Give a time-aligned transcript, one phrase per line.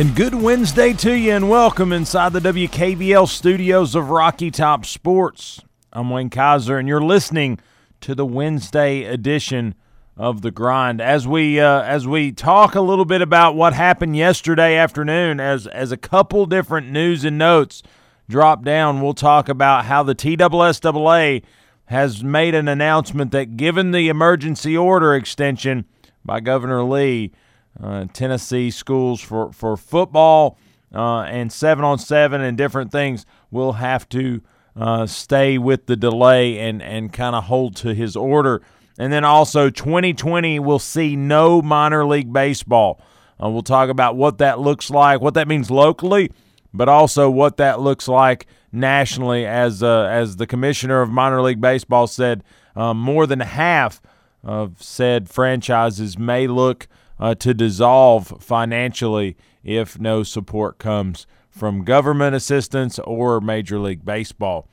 [0.00, 5.60] And good Wednesday to you, and welcome inside the WKVL studios of Rocky Top Sports.
[5.92, 7.58] I'm Wayne Kaiser, and you're listening
[8.00, 9.74] to the Wednesday edition
[10.16, 11.02] of the Grind.
[11.02, 15.66] As we uh, as we talk a little bit about what happened yesterday afternoon, as
[15.66, 17.82] as a couple different news and notes
[18.26, 21.42] drop down, we'll talk about how the TSSAA
[21.84, 25.84] has made an announcement that, given the emergency order extension
[26.24, 27.32] by Governor Lee
[27.82, 30.58] uh, Tennessee schools for, for football
[30.94, 34.42] uh, and seven on seven and different things will have to
[34.76, 38.62] uh, stay with the delay and, and kind of hold to his order.
[38.98, 43.00] And then also 2020 will see no minor league baseball.
[43.42, 46.30] Uh, we'll talk about what that looks like, what that means locally,
[46.74, 49.46] but also what that looks like nationally.
[49.46, 52.44] As uh, as the commissioner of minor league baseball said,
[52.76, 54.02] more than half
[54.44, 56.86] of said franchises may look
[57.20, 64.66] uh, to dissolve financially if no support comes from government assistance or Major League Baseball.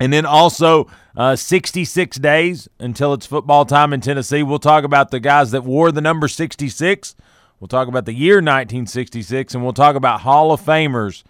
[0.00, 4.42] And then also uh, 66 days until it's football time in Tennessee.
[4.42, 7.14] We'll talk about the guys that wore the number 66.
[7.60, 11.22] We'll talk about the year 1966, and we'll talk about Hall of Famers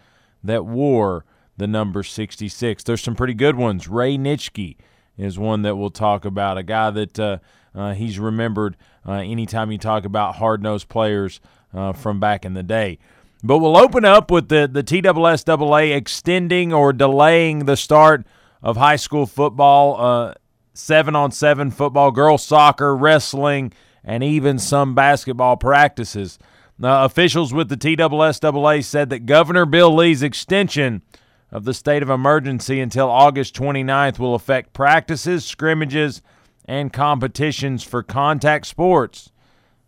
[0.42, 1.24] that wore
[1.56, 2.83] the number 66.
[2.83, 3.86] There's some pretty good ones.
[3.86, 4.77] Ray Nitschke
[5.19, 7.39] is one that we'll talk about, a guy that uh,
[7.75, 11.41] uh, he's remembered uh, anytime you talk about hard nosed players
[11.75, 12.98] uh, from back in the day.
[13.42, 18.27] But we'll open up with the, the TSSAA extending or delaying the start
[18.62, 20.35] of high school football,
[20.74, 23.73] seven on seven football, girls soccer, wrestling,
[24.05, 26.39] and even some basketball practices.
[26.83, 31.02] Uh, officials with the TSSAA said that Governor Bill Lee's extension
[31.51, 36.23] of the state of emergency until August 29th will affect practices, scrimmages,
[36.64, 39.30] and competitions for contact sports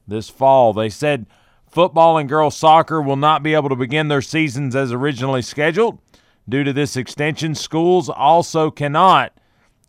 [0.07, 0.73] this fall.
[0.73, 1.27] They said
[1.69, 5.99] football and girls soccer will not be able to begin their seasons as originally scheduled.
[6.49, 9.33] Due to this extension, schools also cannot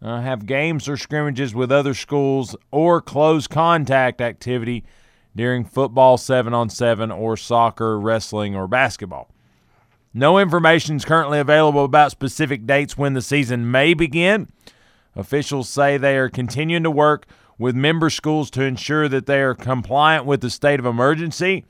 [0.02, 4.84] uh, have games or scrimmages with other schools or close contact activity
[5.36, 9.30] during football 7 on 7 or soccer, wrestling, or basketball.
[10.14, 14.48] No information is currently available about specific dates when the season may begin.
[15.16, 17.28] Officials say they are continuing to work
[17.58, 21.66] with member schools to ensure that they are compliant with the state of emergency.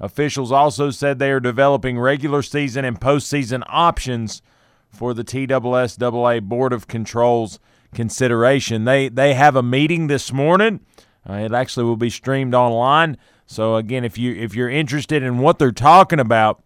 [0.00, 4.42] Officials also said they are developing regular season and postseason options
[4.90, 7.58] for the TSSAA Board of Control's
[7.94, 8.84] consideration.
[8.84, 10.80] They they have a meeting this morning.
[11.28, 13.16] Uh, it actually will be streamed online.
[13.46, 16.62] So again, if you if you're interested in what they're talking about,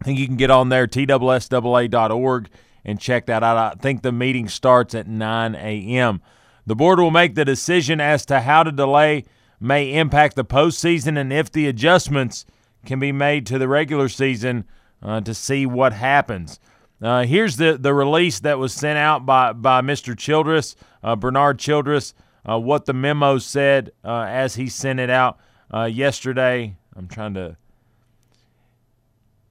[0.00, 2.48] I think you can get on there tssaa.org
[2.84, 3.56] and check that out.
[3.56, 6.22] I think the meeting starts at 9 a.m.
[6.66, 9.24] The board will make the decision as to how the delay
[9.60, 12.46] may impact the postseason and if the adjustments
[12.86, 14.64] can be made to the regular season
[15.02, 16.60] uh, to see what happens.
[17.00, 20.16] Uh, here's the, the release that was sent out by, by Mr.
[20.16, 22.14] Childress, uh, Bernard Childress,
[22.48, 25.38] uh, what the memo said uh, as he sent it out
[25.72, 26.76] uh, yesterday.
[26.96, 27.56] I'm trying to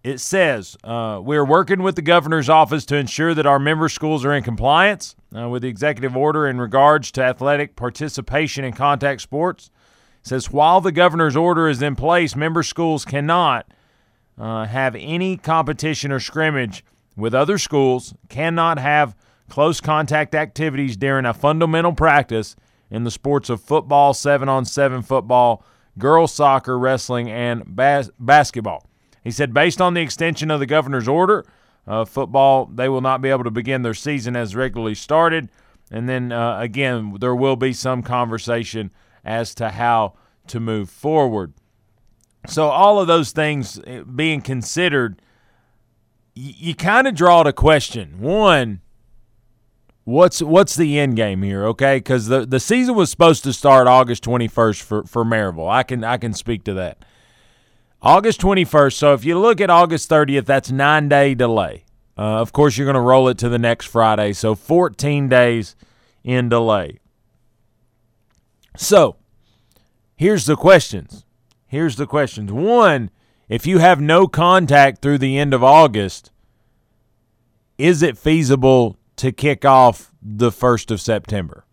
[0.08, 3.90] it says uh, we are working with the governor's office to ensure that our member
[3.90, 8.72] schools are in compliance uh, with the executive order in regards to athletic participation in
[8.72, 9.70] contact sports.
[10.22, 13.74] It says while the governor's order is in place, member schools cannot
[14.38, 16.86] uh, have any competition or scrimmage
[17.18, 19.14] with other schools, cannot have
[19.50, 22.56] close contact activities during a fundamental practice
[22.90, 25.66] in the sports of football, seven on seven football,
[25.98, 28.88] girls soccer, wrestling, and bas- basketball.
[29.28, 31.46] He said, based on the extension of the governor's order,
[31.86, 35.50] uh, football, they will not be able to begin their season as regularly started.
[35.92, 38.90] And then uh, again, there will be some conversation
[39.26, 40.14] as to how
[40.48, 41.52] to move forward.
[42.48, 45.22] So, all of those things eh, being considered,
[46.34, 48.80] y- you kind of draw to question one,
[50.06, 51.66] what's what's the end game here?
[51.66, 55.70] Okay, because the the season was supposed to start August twenty first for for Maryville.
[55.70, 57.04] I can I can speak to that.
[58.08, 58.94] August 21st.
[58.94, 61.84] So if you look at August 30th, that's nine day delay.
[62.18, 64.32] Uh, of course, you're going to roll it to the next Friday.
[64.32, 65.76] So 14 days
[66.24, 67.00] in delay.
[68.78, 69.18] So
[70.16, 71.26] here's the questions
[71.66, 72.50] here's the questions.
[72.50, 73.10] One,
[73.50, 76.32] if you have no contact through the end of August,
[77.78, 81.66] is it feasible to kick off the 1st of September?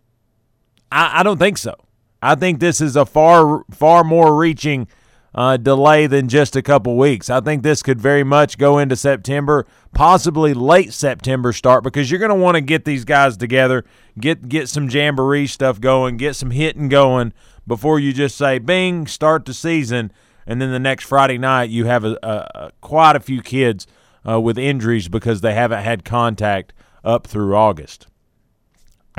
[0.91, 1.75] I, I don't think so.
[2.21, 4.89] I think this is a far, far more reaching
[5.35, 7.29] uh, delay than just a couple weeks.
[7.29, 12.21] I think this could very much go into September, possibly late September start, because you're
[12.21, 13.83] going to want to get these guys together,
[14.17, 17.33] get get some jamboree stuff going, get some hitting going
[17.67, 20.09] before you just say bing, start the season,
[20.47, 23.87] and then the next Friday night you have a, a, a quite a few kids
[24.27, 26.71] uh, with injuries because they haven't had contact
[27.03, 28.07] up through August.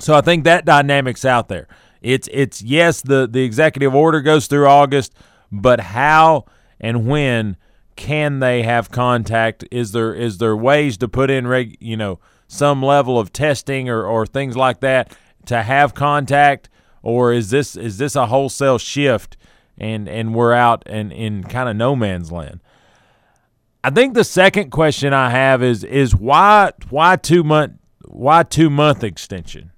[0.00, 1.68] So I think that dynamic's out there.
[2.00, 5.12] It's it's yes, the the executive order goes through August
[5.62, 6.44] but how
[6.80, 7.56] and when
[7.96, 9.64] can they have contact?
[9.70, 13.88] Is there is there ways to put in reg, you know some level of testing
[13.88, 15.16] or, or things like that
[15.46, 16.68] to have contact,
[17.02, 19.36] or is this is this a wholesale shift
[19.78, 22.60] and and we're out and in kind of no man's land?
[23.82, 27.74] I think the second question I have is is why why two month
[28.04, 29.72] why two month extension?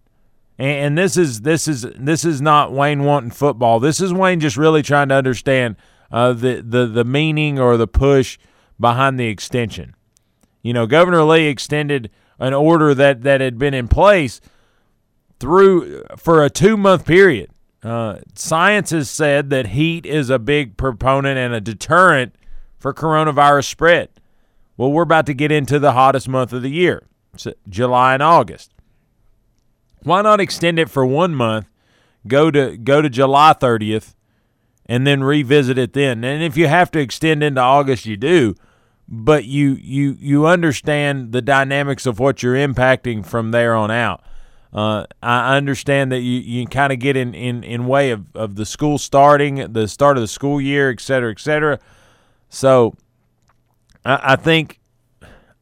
[0.59, 3.79] And, this is this is this is not Wayne wanting football.
[3.79, 5.77] This is Wayne just really trying to understand
[6.11, 8.39] uh, the the the meaning or the push
[8.81, 9.95] behind the extension.
[10.63, 12.11] You know, Governor Lee extended
[12.41, 14.41] an order that that had been in place
[15.39, 17.51] through for a two month period.
[17.81, 22.35] Uh, science has said that heat is a big proponent and a deterrent
[22.77, 24.09] for coronavirus spread.
[24.77, 27.07] Well, we're about to get into the hottest month of the year,
[27.69, 28.73] July and August.
[30.03, 31.67] Why not extend it for one month?
[32.27, 34.15] Go to go to July 30th,
[34.87, 36.25] and then revisit it then.
[36.25, 38.55] And if you have to extend into August, you do.
[39.09, 44.23] But you you you understand the dynamics of what you're impacting from there on out.
[44.71, 48.57] Uh, I understand that you, you kind of get in, in, in way of, of
[48.57, 51.79] the school starting, the start of the school year, et cetera, et cetera.
[52.51, 52.95] So
[54.05, 54.79] I, I think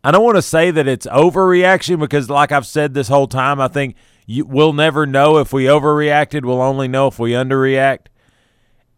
[0.02, 3.60] I don't want to say that it's overreaction because, like I've said this whole time,
[3.60, 3.94] I think–
[4.26, 6.44] you, we'll never know if we overreacted.
[6.44, 8.06] We'll only know if we underreact.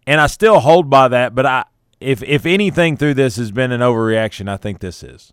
[0.06, 1.64] And I still hold by that, but I
[2.00, 5.32] if if anything through this has been an overreaction, I think this is.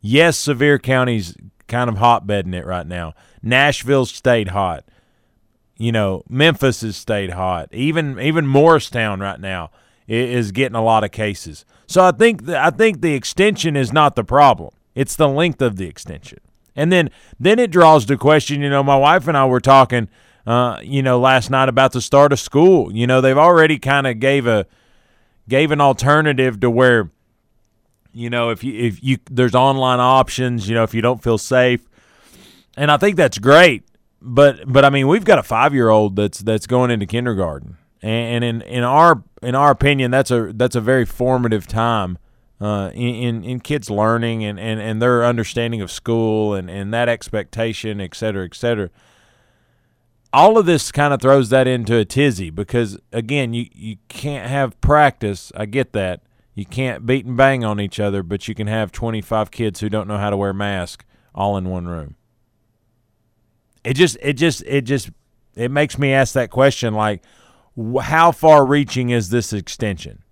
[0.00, 1.34] Yes, Sevier County's
[1.68, 3.14] kind of hotbedding it right now.
[3.42, 4.84] Nashville's stayed hot.
[5.76, 7.68] You know, Memphis has stayed hot.
[7.72, 9.70] Even even Morristown right now
[10.06, 11.64] is getting a lot of cases.
[11.86, 14.70] So I think the, I think the extension is not the problem.
[14.94, 16.40] It's the length of the extension.
[16.76, 20.08] And then then it draws the question, you know, my wife and I were talking
[20.46, 22.94] uh, you know, last night about the start of school.
[22.94, 24.66] You know, they've already kind of gave a
[25.48, 27.10] gave an alternative to where
[28.12, 31.38] you know, if you if you there's online options, you know, if you don't feel
[31.38, 31.88] safe.
[32.76, 33.84] And I think that's great.
[34.20, 37.78] But but I mean, we've got a 5-year-old that's that's going into kindergarten.
[38.02, 42.18] And, and in in our in our opinion, that's a that's a very formative time
[42.64, 47.08] uh, in, in kids learning and, and, and their understanding of school and, and that
[47.08, 48.90] expectation, et cetera, et cetera.
[50.32, 54.48] All of this kind of throws that into a tizzy because, again, you, you can't
[54.48, 55.52] have practice.
[55.54, 56.22] I get that.
[56.54, 59.88] You can't beat and bang on each other, but you can have 25 kids who
[59.88, 62.16] don't know how to wear masks all in one room.
[63.84, 65.10] It just, it just, it just,
[65.54, 67.22] it makes me ask that question like,
[68.00, 70.23] how far reaching is this extension?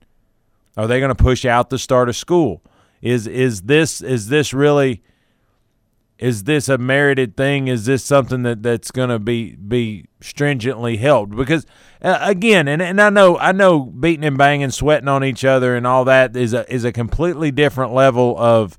[0.77, 2.63] Are they going to push out the start of school?
[3.01, 5.03] Is is this is this really
[6.19, 7.67] is this a merited thing?
[7.67, 11.37] Is this something that, that's going to be be stringently held?
[11.37, 11.67] Because
[12.01, 15.75] uh, again, and, and I know I know beating and banging, sweating on each other,
[15.77, 18.79] and all that is a is a completely different level of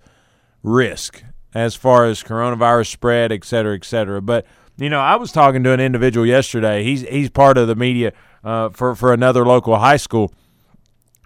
[0.63, 1.21] risk
[1.53, 4.21] as far as coronavirus spread, et cetera, et cetera.
[4.21, 4.45] But
[4.77, 6.83] you know, I was talking to an individual yesterday.
[6.83, 10.33] He's he's part of the media uh, for for another local high school,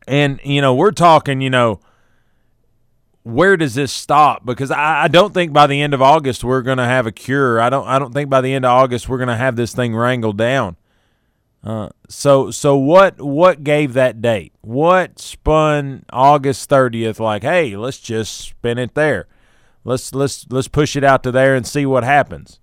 [0.07, 1.79] and, you know, we're talking, you know,
[3.23, 4.45] where does this stop?
[4.45, 7.11] Because I, I don't think by the end of August we're going to have a
[7.11, 7.59] cure.
[7.59, 7.85] I don't.
[7.85, 10.37] I don't think by the end of August we're going to have this thing wrangled
[10.37, 10.77] down.
[11.61, 14.53] Uh, so so what what gave that date?
[14.61, 17.19] What spun August thirtieth?
[17.19, 19.27] Like, hey, let's just spin it there.
[19.83, 22.61] Let's let's let's push it out to there and see what happens.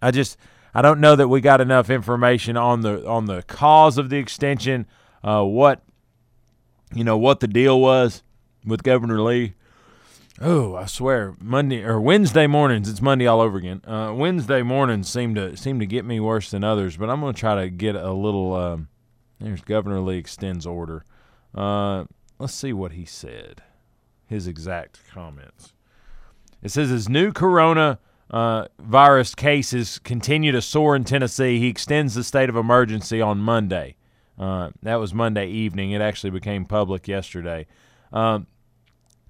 [0.00, 0.38] I just
[0.72, 4.16] I don't know that we got enough information on the on the cause of the
[4.16, 4.86] extension.
[5.22, 5.82] Uh, what
[6.94, 8.22] you know what the deal was
[8.64, 9.54] with Governor Lee.
[10.40, 12.88] Oh, I swear, Monday or Wednesday mornings.
[12.88, 13.82] It's Monday all over again.
[13.84, 17.34] Uh, Wednesday mornings seem to seem to get me worse than others, but I'm going
[17.34, 18.54] to try to get a little.
[18.54, 18.88] Um,
[19.40, 21.04] there's Governor Lee extends order.
[21.54, 22.04] Uh,
[22.38, 23.62] let's see what he said.
[24.26, 25.72] His exact comments.
[26.62, 27.98] It says his new corona
[28.30, 31.58] uh, virus cases continue to soar in Tennessee.
[31.58, 33.96] He extends the state of emergency on Monday.
[34.38, 35.90] Uh, that was Monday evening.
[35.90, 37.66] It actually became public yesterday.
[38.12, 38.46] Um,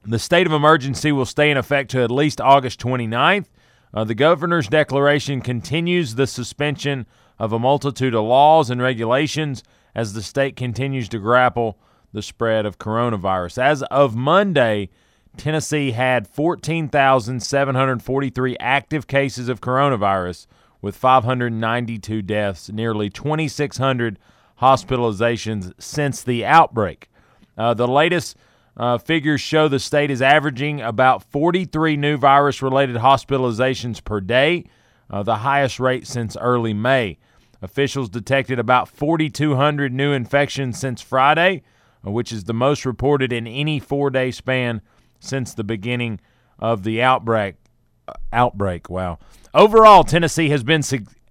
[0.05, 3.47] the state of emergency will stay in effect to at least August 29th.
[3.93, 7.07] Uh, the governor's declaration continues the suspension
[7.39, 9.63] of a multitude of laws and regulations
[9.95, 11.79] as the state continues to grapple
[12.13, 13.63] the spread of coronavirus.
[13.63, 14.91] As of Monday,
[15.37, 20.47] Tennessee had 14,743 active cases of coronavirus
[20.81, 24.19] with 592 deaths, nearly 2,600
[24.61, 27.11] hospitalizations since the outbreak.
[27.57, 28.37] Uh, the latest
[28.77, 34.65] uh, figures show the state is averaging about 43 new virus related hospitalizations per day,
[35.11, 37.19] uh, the highest rate since early May.
[37.61, 41.63] Officials detected about 4,200 new infections since Friday,
[42.07, 44.81] uh, which is the most reported in any four day span
[45.19, 46.21] since the beginning
[46.61, 47.57] of the outbreak.
[48.07, 49.19] Uh, outbreak, wow.
[49.53, 50.83] Overall, Tennessee has been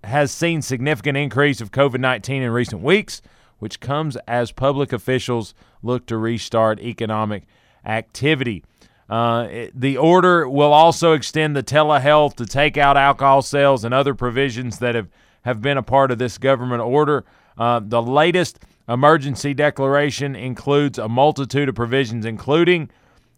[0.07, 3.21] has seen significant increase of COVID-19 in recent weeks,
[3.59, 7.43] which comes as public officials look to restart economic
[7.85, 8.63] activity.
[9.09, 14.13] Uh, the order will also extend the telehealth to take out alcohol sales and other
[14.13, 15.07] provisions that have,
[15.43, 17.23] have been a part of this government order.
[17.57, 18.59] Uh, the latest
[18.89, 22.89] emergency declaration includes a multitude of provisions, including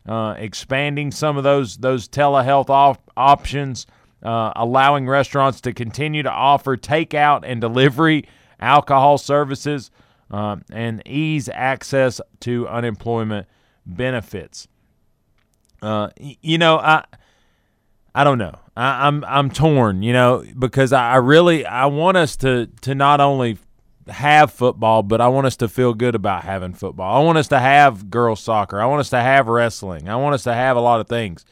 [0.08, 3.86] uh, expanding some of those those telehealth op- options,
[4.24, 8.28] uh, allowing restaurants to continue to offer takeout and delivery
[8.60, 9.92] alcohol services,
[10.32, 13.48] uh, and ease access to unemployment
[13.86, 14.68] benefits.
[15.82, 17.06] Uh, you know, I
[18.14, 18.56] I don't know.
[18.76, 20.04] I, am I'm, I'm torn.
[20.04, 23.58] You know, because I, I really I want us to to not only
[24.10, 27.22] have football, but I want us to feel good about having football.
[27.22, 28.82] I want us to have girls soccer.
[28.82, 30.10] I want us to have wrestling.
[30.10, 31.46] I want us to have a lot of things.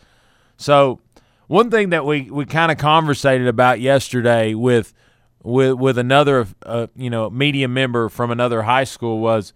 [0.57, 0.99] So,
[1.47, 4.93] one thing that we we kind of conversated about yesterday with
[5.43, 9.53] with with another uh, you know media member from another high school was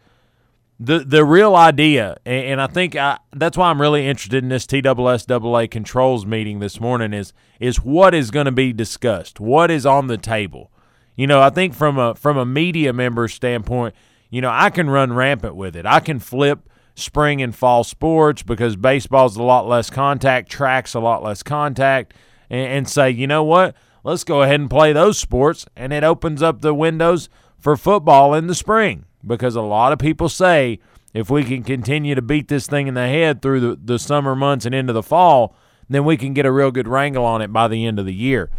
[0.79, 4.49] the the real idea, and, and I think I, that's why I'm really interested in
[4.49, 9.69] this TSSAA controls meeting this morning is is what is going to be discussed, what
[9.69, 10.71] is on the table.
[11.15, 13.93] You know, I think from a from a media member standpoint,
[14.31, 15.85] you know, I can run rampant with it.
[15.85, 20.99] I can flip spring and fall sports because baseball's a lot less contact, track's a
[20.99, 22.13] lot less contact,
[22.49, 23.75] and, and say, you know what?
[24.03, 25.65] let's go ahead and play those sports.
[25.75, 27.29] And it opens up the windows
[27.59, 30.79] for football in the spring because a lot of people say
[31.13, 34.35] if we can continue to beat this thing in the head through the, the summer
[34.35, 35.55] months and into the fall,
[35.89, 38.13] then we can get a real good wrangle on it by the end of the
[38.13, 38.49] year.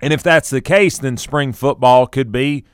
[0.00, 2.64] And if that's the case, then spring football could be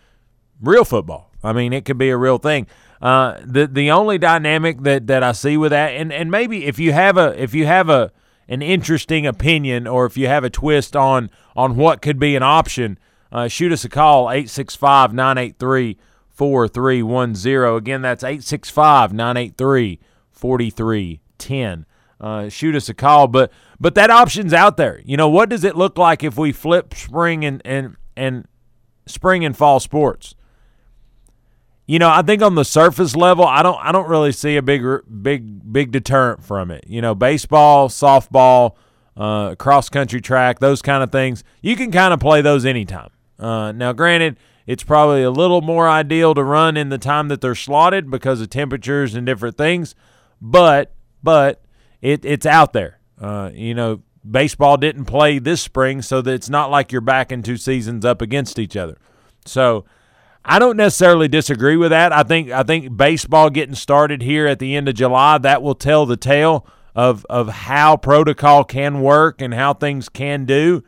[0.60, 1.30] real football.
[1.44, 2.66] I mean, it could be a real thing.
[3.00, 6.78] Uh, the the only dynamic that, that I see with that, and, and maybe if
[6.78, 8.12] you have a if you have a
[8.47, 12.42] an interesting opinion or if you have a twist on on what could be an
[12.42, 12.99] option,
[13.33, 15.97] uh, shoot us a call 865 983
[16.28, 17.76] 4310.
[17.76, 20.00] Again, that's 865 983
[20.33, 21.87] 4310.
[22.21, 25.00] Uh, shoot us a call, but but that option's out there.
[25.07, 28.47] You know, what does it look like if we flip spring and and and
[29.07, 30.35] spring and fall sports?
[31.90, 34.62] You know, I think on the surface level, I don't I don't really see a
[34.62, 34.85] big
[35.23, 36.85] big big deterrent from it.
[36.87, 38.76] You know, baseball, softball,
[39.16, 43.11] uh, cross country track, those kind of things, you can kind of play those anytime.
[43.40, 44.37] Uh, now, granted,
[44.68, 48.40] it's probably a little more ideal to run in the time that they're slotted because
[48.40, 49.97] of temperatures and different things,
[50.40, 50.92] but
[51.25, 51.61] but
[52.00, 53.00] it, it's out there.
[53.20, 57.42] Uh, you know, baseball didn't play this spring, so that it's not like you're backing
[57.42, 58.97] two seasons up against each other.
[59.44, 59.87] So
[60.50, 62.12] I don't necessarily disagree with that.
[62.12, 65.76] I think I think baseball getting started here at the end of July that will
[65.76, 70.83] tell the tale of of how protocol can work and how things can do.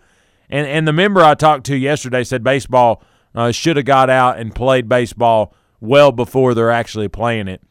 [0.50, 3.04] And and the member I talked to yesterday said baseball
[3.36, 7.62] uh, should have got out and played baseball well before they're actually playing it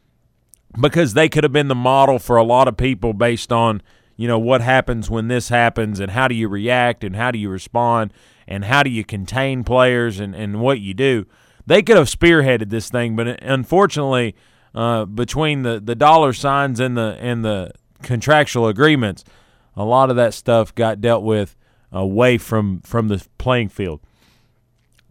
[0.79, 3.81] because they could have been the model for a lot of people based on
[4.15, 7.37] you know what happens when this happens and how do you react and how do
[7.37, 8.13] you respond
[8.47, 11.25] and how do you contain players and, and what you do
[11.65, 14.35] they could have spearheaded this thing, but unfortunately,
[14.73, 19.23] uh, between the, the dollar signs and the and the contractual agreements,
[19.75, 21.55] a lot of that stuff got dealt with
[21.91, 23.99] away from from the playing field.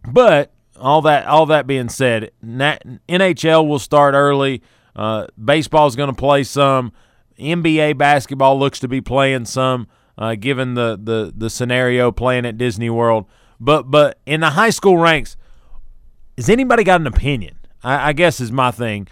[0.07, 4.61] But all that all that being said, NHL will start early.
[4.95, 6.91] Uh, baseball is going to play some.
[7.39, 12.57] NBA basketball looks to be playing some, uh, given the, the the scenario playing at
[12.57, 13.25] Disney World.
[13.59, 15.37] But but in the high school ranks,
[16.37, 17.57] has anybody got an opinion?
[17.83, 19.07] I, I guess is my thing.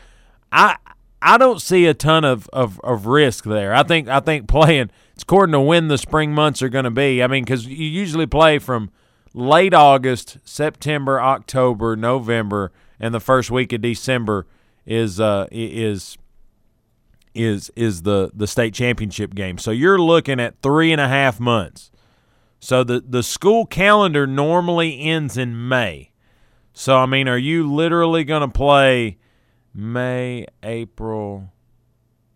[0.51, 0.77] I
[1.21, 3.73] I don't see a ton of, of, of risk there.
[3.73, 6.91] I think I think playing it's according to when the spring months are going to
[6.91, 7.21] be.
[7.21, 8.89] I mean, because you usually play from
[9.33, 14.45] late August, September, October, November, and the first week of December
[14.85, 16.17] is uh, is
[17.35, 19.57] is is the the state championship game.
[19.57, 21.91] So you're looking at three and a half months.
[22.59, 26.08] So the the school calendar normally ends in May.
[26.73, 29.17] So I mean, are you literally going to play
[29.73, 31.51] May, April,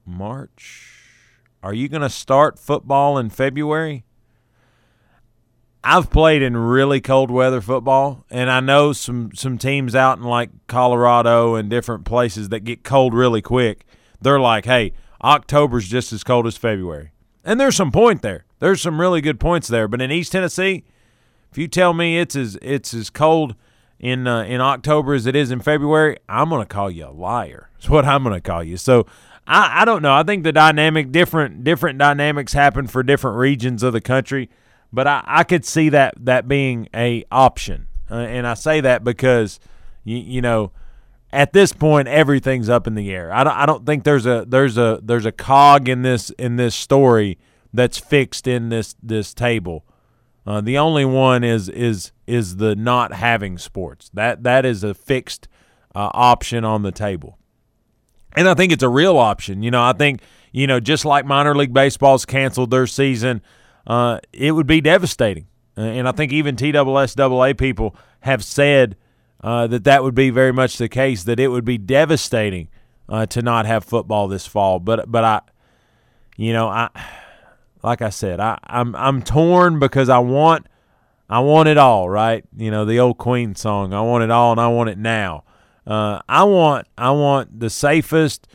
[0.05, 0.89] March?
[1.61, 4.03] Are you going to start football in February?
[5.83, 10.23] I've played in really cold weather football, and I know some some teams out in
[10.23, 13.85] like Colorado and different places that get cold really quick.
[14.21, 17.11] They're like, "Hey, October's just as cold as February,"
[17.43, 18.45] and there's some point there.
[18.59, 19.89] There's some really good points there.
[19.89, 20.85] But in East Tennessee,
[21.51, 23.55] if you tell me it's as it's as cold
[24.03, 27.69] in uh, in October as it is in February, I'm gonna call you a liar.
[27.75, 28.77] That's what I'm gonna call you.
[28.77, 29.07] So
[29.47, 30.13] I, I don't know.
[30.13, 34.49] I think the dynamic different different dynamics happen for different regions of the country
[34.93, 39.03] but I, I could see that that being a option, uh, and I say that
[39.03, 39.59] because
[40.03, 40.71] you, you know
[41.33, 43.33] at this point everything's up in the air.
[43.33, 46.57] I don't I don't think there's a there's a there's a cog in this in
[46.57, 47.39] this story
[47.73, 49.83] that's fixed in this this table.
[50.45, 54.09] Uh, the only one is is is the not having sports.
[54.13, 55.47] That that is a fixed
[55.95, 57.37] uh, option on the table,
[58.35, 59.63] and I think it's a real option.
[59.63, 60.21] You know, I think
[60.51, 63.41] you know just like minor league baseball's canceled their season
[63.85, 65.47] uh, it would be devastating.
[65.77, 68.95] Uh, and I think even TSSAA people have said
[69.41, 71.23] uh, that that would be very much the case.
[71.23, 72.69] That it would be devastating
[73.09, 74.79] uh, to not have football this fall.
[74.79, 75.41] But but I,
[76.37, 76.89] you know, I
[77.83, 80.67] like I said, I, I'm I'm torn because I want
[81.29, 82.09] I want it all.
[82.09, 82.43] Right?
[82.55, 83.93] You know the old Queen song.
[83.93, 85.43] I want it all, and I want it now.
[85.85, 88.47] Uh, I want I want the safest,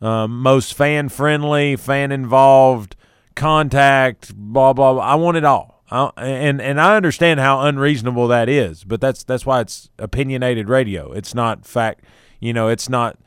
[0.00, 2.94] uh, most fan friendly, fan involved
[3.34, 4.94] contact, blah blah.
[4.94, 5.02] blah.
[5.02, 5.82] I want it all.
[5.90, 10.68] I, and and I understand how unreasonable that is, but that's that's why it's opinionated
[10.68, 11.12] radio.
[11.12, 12.04] It's not fact,
[12.40, 12.68] you know.
[12.68, 13.18] It's not,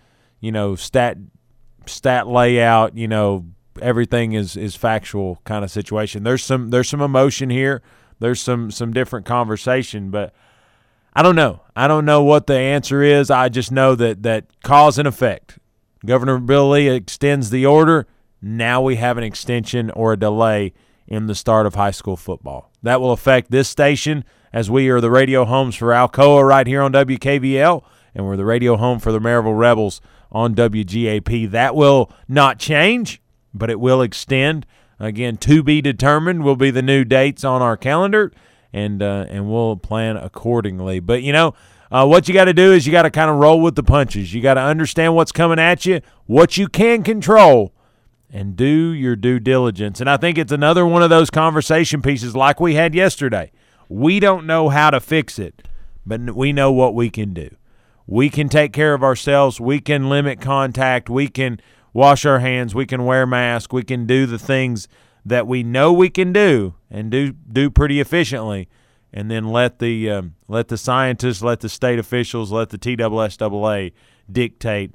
[0.41, 1.17] you know, stat
[1.85, 2.97] stat layout.
[2.97, 3.45] You know,
[3.81, 6.23] everything is is factual kind of situation.
[6.23, 7.81] There's some there's some emotion here.
[8.19, 10.33] There's some some different conversation, but
[11.13, 11.61] I don't know.
[11.75, 13.31] I don't know what the answer is.
[13.31, 15.59] I just know that that cause and effect.
[16.05, 18.07] Governor Bill Lee extends the order
[18.41, 20.73] now we have an extension or a delay
[21.07, 22.71] in the start of high school football.
[22.83, 24.23] That will affect this station
[24.53, 27.83] as we are the radio homes for Alcoa right here on WKVL,
[28.15, 30.01] and we're the radio home for the Maryville Rebels
[30.31, 31.51] on WGAP.
[31.51, 33.21] That will not change,
[33.59, 34.65] but it will extend.
[34.99, 38.31] Again, to be determined will be the new dates on our calendar,
[38.73, 40.99] and uh, and we'll plan accordingly.
[40.99, 41.53] But you know,
[41.91, 43.83] uh, what you got to do is you got to kind of roll with the
[43.83, 44.33] punches.
[44.33, 47.73] You got to understand what's coming at you, what you can control,
[48.29, 49.99] and do your due diligence.
[49.99, 53.51] And I think it's another one of those conversation pieces like we had yesterday.
[53.87, 55.67] We don't know how to fix it,
[56.05, 57.55] but we know what we can do.
[58.05, 59.59] We can take care of ourselves.
[59.59, 61.09] We can limit contact.
[61.09, 61.59] We can
[61.93, 62.75] wash our hands.
[62.75, 63.73] We can wear masks.
[63.73, 64.87] We can do the things
[65.25, 68.67] that we know we can do and do do pretty efficiently,
[69.13, 73.91] and then let the um, let the scientists, let the state officials, let the TSSAA
[74.31, 74.91] dictate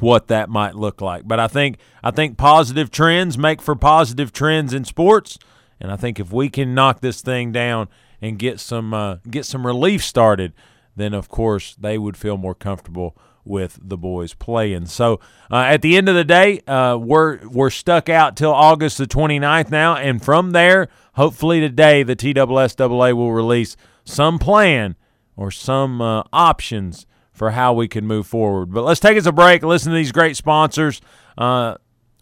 [0.00, 1.26] what that might look like.
[1.26, 5.38] But I think I think positive trends make for positive trends in sports,
[5.80, 7.88] and I think if we can knock this thing down
[8.20, 10.52] and get some uh, get some relief started,
[10.96, 14.86] then of course they would feel more comfortable with the boys playing.
[14.86, 18.98] So uh, at the end of the day, uh, we're we're stuck out till August
[18.98, 24.96] the 29th now, and from there, hopefully today the TSSAA will release some plan
[25.36, 28.72] or some uh, options for how we can move forward.
[28.72, 29.62] But let's take us a break.
[29.62, 31.00] Listen to these great sponsors.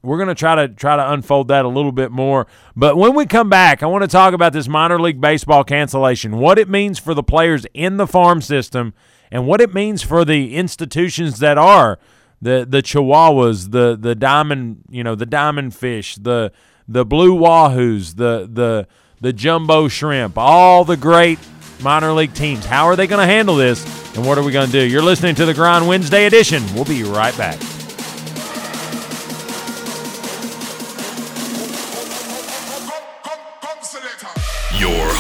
[0.03, 2.47] We're going to try to try to unfold that a little bit more.
[2.75, 6.39] But when we come back, I want to talk about this minor league baseball cancellation,
[6.39, 8.95] what it means for the players in the farm system,
[9.31, 11.99] and what it means for the institutions that are
[12.41, 16.53] the the Chihuahuas, the the diamond, you know, the diamond fish, the
[16.89, 18.89] the blue wahoos, the the
[19.21, 21.39] the jumbo shrimp, all the great
[21.81, 22.67] minor league teams.
[22.67, 23.85] How are they going to handle this,
[24.17, 24.85] and what are we going to do?
[24.85, 26.63] You're listening to the Grind Wednesday edition.
[26.75, 27.82] We'll be right back.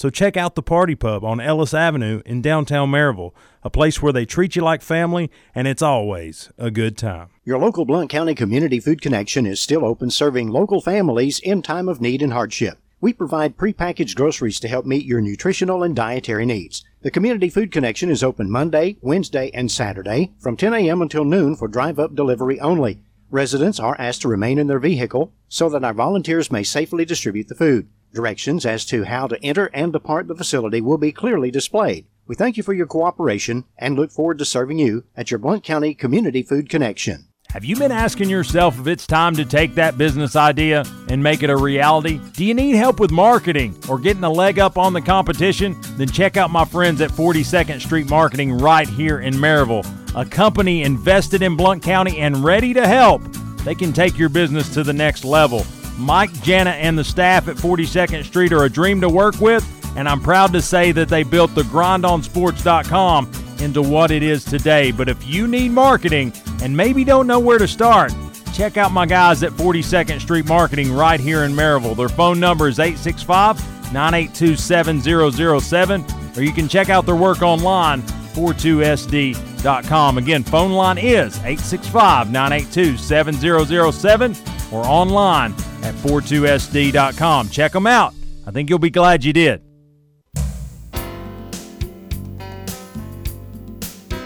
[0.00, 4.14] So check out the Party Pub on Ellis Avenue in downtown Maryville, a place where
[4.14, 7.28] they treat you like family and it's always a good time.
[7.44, 11.86] Your local Blount County Community Food Connection is still open serving local families in time
[11.86, 12.78] of need and hardship.
[13.02, 16.82] We provide prepackaged groceries to help meet your nutritional and dietary needs.
[17.02, 21.02] The Community Food Connection is open Monday, Wednesday, and Saturday from 10 a.m.
[21.02, 23.02] until noon for drive up delivery only.
[23.28, 27.48] Residents are asked to remain in their vehicle so that our volunteers may safely distribute
[27.48, 27.86] the food.
[28.12, 32.06] Directions as to how to enter and depart the facility will be clearly displayed.
[32.26, 35.64] We thank you for your cooperation and look forward to serving you at your Blount
[35.64, 37.26] County Community Food Connection.
[37.50, 41.42] Have you been asking yourself if it's time to take that business idea and make
[41.42, 42.20] it a reality?
[42.34, 45.76] Do you need help with marketing or getting a leg up on the competition?
[45.96, 50.84] Then check out my friends at 42nd Street Marketing right here in Maryville, a company
[50.84, 53.22] invested in Blount County and ready to help.
[53.64, 55.66] They can take your business to the next level.
[56.00, 59.64] Mike, Jana, and the staff at 42nd Street are a dream to work with,
[59.96, 64.90] and I'm proud to say that they built the grindonsports.com into what it is today.
[64.90, 66.32] But if you need marketing
[66.62, 68.12] and maybe don't know where to start,
[68.54, 71.96] check out my guys at 42nd Street Marketing right here in Maryville.
[71.96, 73.58] Their phone number is 865
[73.92, 76.04] 982 7007,
[76.36, 78.00] or you can check out their work online,
[78.32, 80.18] 42sd.com.
[80.18, 84.34] Again, phone line is 865 982 7007
[84.72, 85.52] or online
[85.82, 87.48] at 42sd.com.
[87.48, 88.14] Check them out.
[88.46, 89.62] I think you'll be glad you did.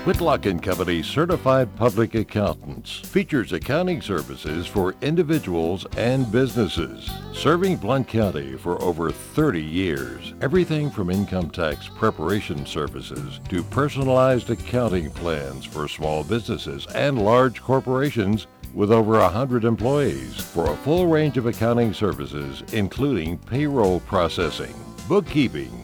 [0.05, 7.11] Whitlock and Company Certified Public Accountants features accounting services for individuals and businesses.
[7.33, 14.51] Serving Blount County for over 30 years, everything from income tax preparation services to personalized
[14.51, 21.07] accounting plans for small businesses and large corporations with over 100 employees for a full
[21.07, 24.75] range of accounting services, including payroll processing,
[25.09, 25.84] bookkeeping,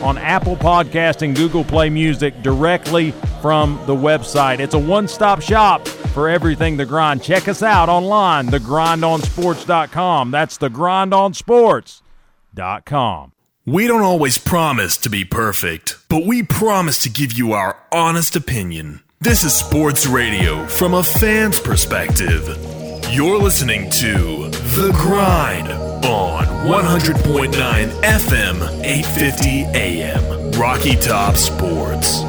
[0.00, 4.58] on Apple Podcast and Google Play Music directly from the website.
[4.60, 7.22] It's a one-stop shop for everything The Grind.
[7.22, 10.30] Check us out online, thegrindonsports.com.
[10.30, 13.32] That's thegrindonsports.com.
[13.66, 18.36] We don't always promise to be perfect, but we promise to give you our honest
[18.36, 19.00] opinion.
[19.20, 22.46] This is sports radio from a fan's perspective.
[23.10, 26.15] You're listening to The Grind on
[26.86, 27.50] 100.9
[28.02, 30.52] FM, 850 AM.
[30.52, 32.20] Rocky Top Sports.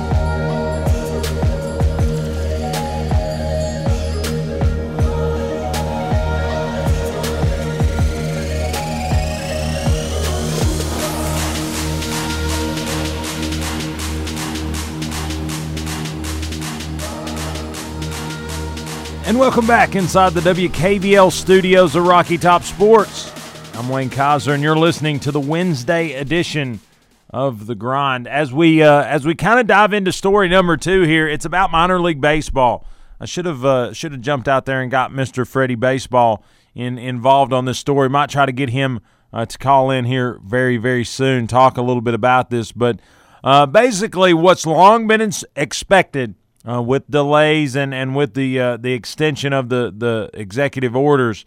[19.28, 23.37] And welcome back inside the WKVL studios of Rocky Top Sports.
[23.78, 26.80] I'm Wayne Kaiser, and you're listening to the Wednesday edition
[27.30, 28.28] of the Grind.
[28.28, 31.70] As we uh, as we kind of dive into story number two here, it's about
[31.70, 32.88] minor league baseball.
[33.20, 35.46] I should have uh, should have jumped out there and got Mr.
[35.46, 38.10] Freddie Baseball in involved on this story.
[38.10, 39.00] Might try to get him
[39.32, 42.72] uh, to call in here very very soon, talk a little bit about this.
[42.72, 43.00] But
[43.44, 46.34] uh, basically, what's long been expected
[46.68, 51.46] uh, with delays and, and with the uh, the extension of the the executive orders,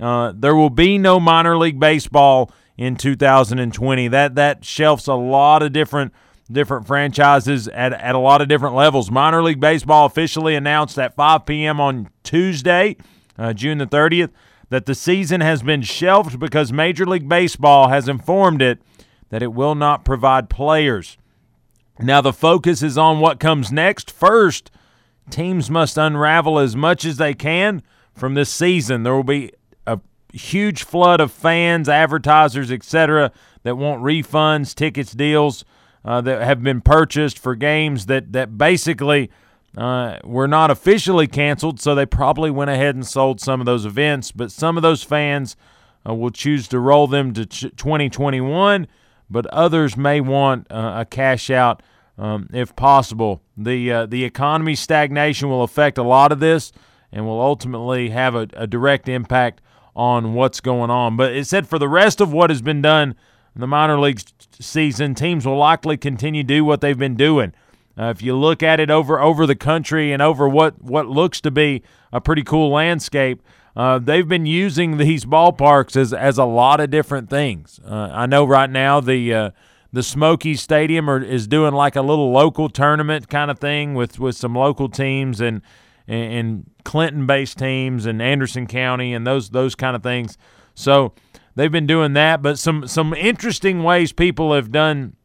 [0.00, 4.08] uh, there will be no minor league baseball in 2020.
[4.08, 6.12] That that shelves a lot of different
[6.50, 9.10] different franchises at, at a lot of different levels.
[9.10, 11.80] Minor league baseball officially announced at 5 p.m.
[11.80, 12.96] on Tuesday,
[13.38, 14.30] uh, June the 30th,
[14.68, 18.80] that the season has been shelved because Major League Baseball has informed it
[19.28, 21.16] that it will not provide players.
[21.98, 24.10] Now, the focus is on what comes next.
[24.10, 24.70] First,
[25.28, 27.82] teams must unravel as much as they can
[28.14, 29.02] from this season.
[29.02, 29.52] There will be
[30.32, 35.64] huge flood of fans, advertisers, etc., that want refunds, tickets, deals
[36.04, 39.30] uh, that have been purchased for games that, that basically
[39.76, 43.84] uh, were not officially canceled, so they probably went ahead and sold some of those
[43.84, 44.32] events.
[44.32, 45.56] But some of those fans
[46.08, 48.86] uh, will choose to roll them to 2021,
[49.28, 51.82] but others may want uh, a cash out
[52.18, 53.42] um, if possible.
[53.56, 56.72] The uh, the economy stagnation will affect a lot of this
[57.12, 59.60] and will ultimately have a, a, direct impact
[59.94, 61.16] on what's going on.
[61.16, 63.14] But it said for the rest of what has been done
[63.54, 64.20] in the minor league
[64.58, 67.52] season, teams will likely continue to do what they've been doing.
[67.98, 71.40] Uh, if you look at it over over the country and over what what looks
[71.40, 73.42] to be a pretty cool landscape,
[73.76, 77.80] uh, they've been using these ballparks as as a lot of different things.
[77.84, 79.50] Uh, I know right now the uh,
[79.92, 84.18] the Smokies Stadium are, is doing like a little local tournament kind of thing with,
[84.18, 85.62] with some local teams and
[86.10, 90.36] and Clinton based teams and Anderson County and those those kind of things.
[90.74, 91.14] So
[91.54, 95.16] they've been doing that, but some some interesting ways people have done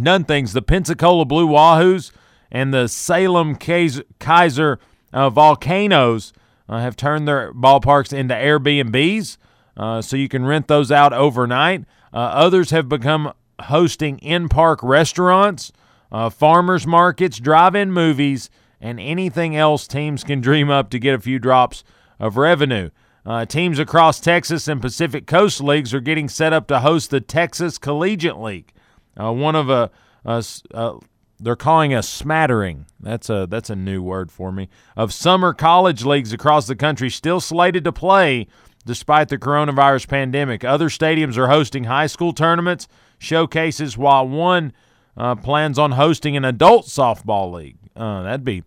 [0.00, 0.52] done things.
[0.52, 2.12] The Pensacola Blue Wahoos
[2.50, 4.78] and the Salem Keizer
[5.12, 6.32] uh, Volcanoes
[6.68, 9.36] uh, have turned their ballparks into Airbnbs,
[9.76, 11.84] uh, so you can rent those out overnight.
[12.12, 15.72] Uh, others have become hosting in park restaurants,
[16.12, 21.14] uh, farmers markets, drive in movies, and anything else teams can dream up to get
[21.14, 21.84] a few drops
[22.18, 22.90] of revenue.
[23.26, 27.20] Uh, teams across Texas and Pacific Coast leagues are getting set up to host the
[27.20, 28.72] Texas Collegiate League.
[29.20, 29.90] Uh, one of a,
[30.24, 30.98] a, a,
[31.40, 32.86] they're calling a smattering.
[33.00, 34.68] That's a that's a new word for me.
[34.96, 38.46] Of summer college leagues across the country still slated to play
[38.86, 40.64] despite the coronavirus pandemic.
[40.64, 42.88] Other stadiums are hosting high school tournaments
[43.18, 44.72] showcases while one
[45.16, 47.76] uh, plans on hosting an adult softball league.
[47.98, 48.62] Uh, that'd be,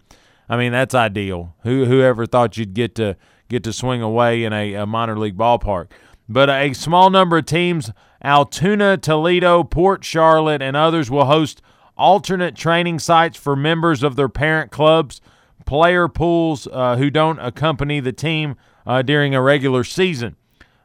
[0.50, 1.56] I mean, that's ideal.
[1.64, 3.16] Who whoever thought you'd get to
[3.50, 5.92] get to swing away in a, a minor league ballpark?
[6.28, 7.92] But a small number of teams,
[8.24, 11.62] Altoona, Toledo, Port Charlotte, and others will host
[11.98, 15.22] alternate training sites for members of their parent clubs,
[15.66, 20.36] player pools uh, who don't accompany the team uh, during a regular season.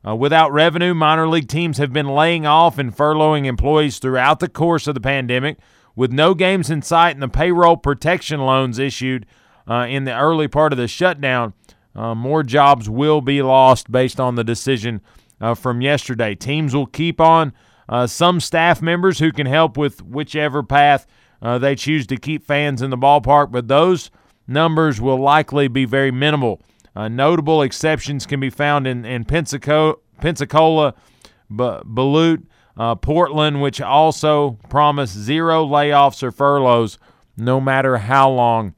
[0.06, 4.48] Uh, without revenue, minor league teams have been laying off and furloughing employees throughout the
[4.48, 5.58] course of the pandemic.
[5.96, 9.26] With no games in sight and the payroll protection loans issued
[9.68, 11.54] uh, in the early part of the shutdown,
[11.94, 15.00] uh, more jobs will be lost based on the decision
[15.40, 16.34] uh, from yesterday.
[16.34, 17.54] Teams will keep on
[17.88, 21.06] uh, some staff members who can help with whichever path
[21.40, 24.10] uh, they choose to keep fans in the ballpark, but those
[24.46, 26.60] numbers will likely be very minimal.
[26.94, 30.94] Uh, notable exceptions can be found in, in Pensacola, Pensacola
[31.54, 32.40] B- Beloit,
[32.76, 36.98] uh, Portland, which also promised zero layoffs or furloughs
[37.36, 38.74] no matter how long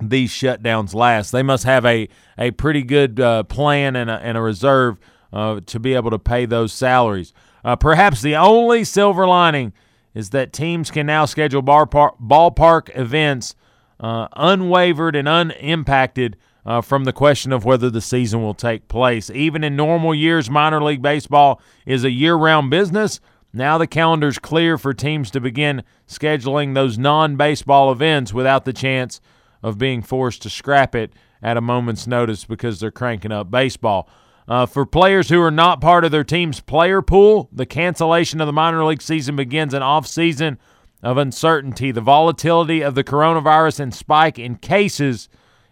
[0.00, 1.30] these shutdowns last.
[1.30, 2.08] They must have a,
[2.38, 4.98] a pretty good uh, plan and a, and a reserve
[5.32, 7.32] uh, to be able to pay those salaries.
[7.64, 9.72] Uh, perhaps the only silver lining
[10.14, 13.54] is that teams can now schedule bar par- ballpark events
[14.00, 19.30] uh, unwavered and unimpacted uh, from the question of whether the season will take place.
[19.30, 23.20] Even in normal years, minor league baseball is a year round business.
[23.52, 28.72] Now the calendar's clear for teams to begin scheduling those non baseball events without the
[28.72, 29.20] chance
[29.62, 34.08] of being forced to scrap it at a moment's notice because they're cranking up baseball.
[34.48, 38.46] Uh, for players who are not part of their team's player pool, the cancellation of
[38.46, 40.58] the minor league season begins an off season
[41.02, 41.92] of uncertainty.
[41.92, 45.28] The volatility of the coronavirus and spike in cases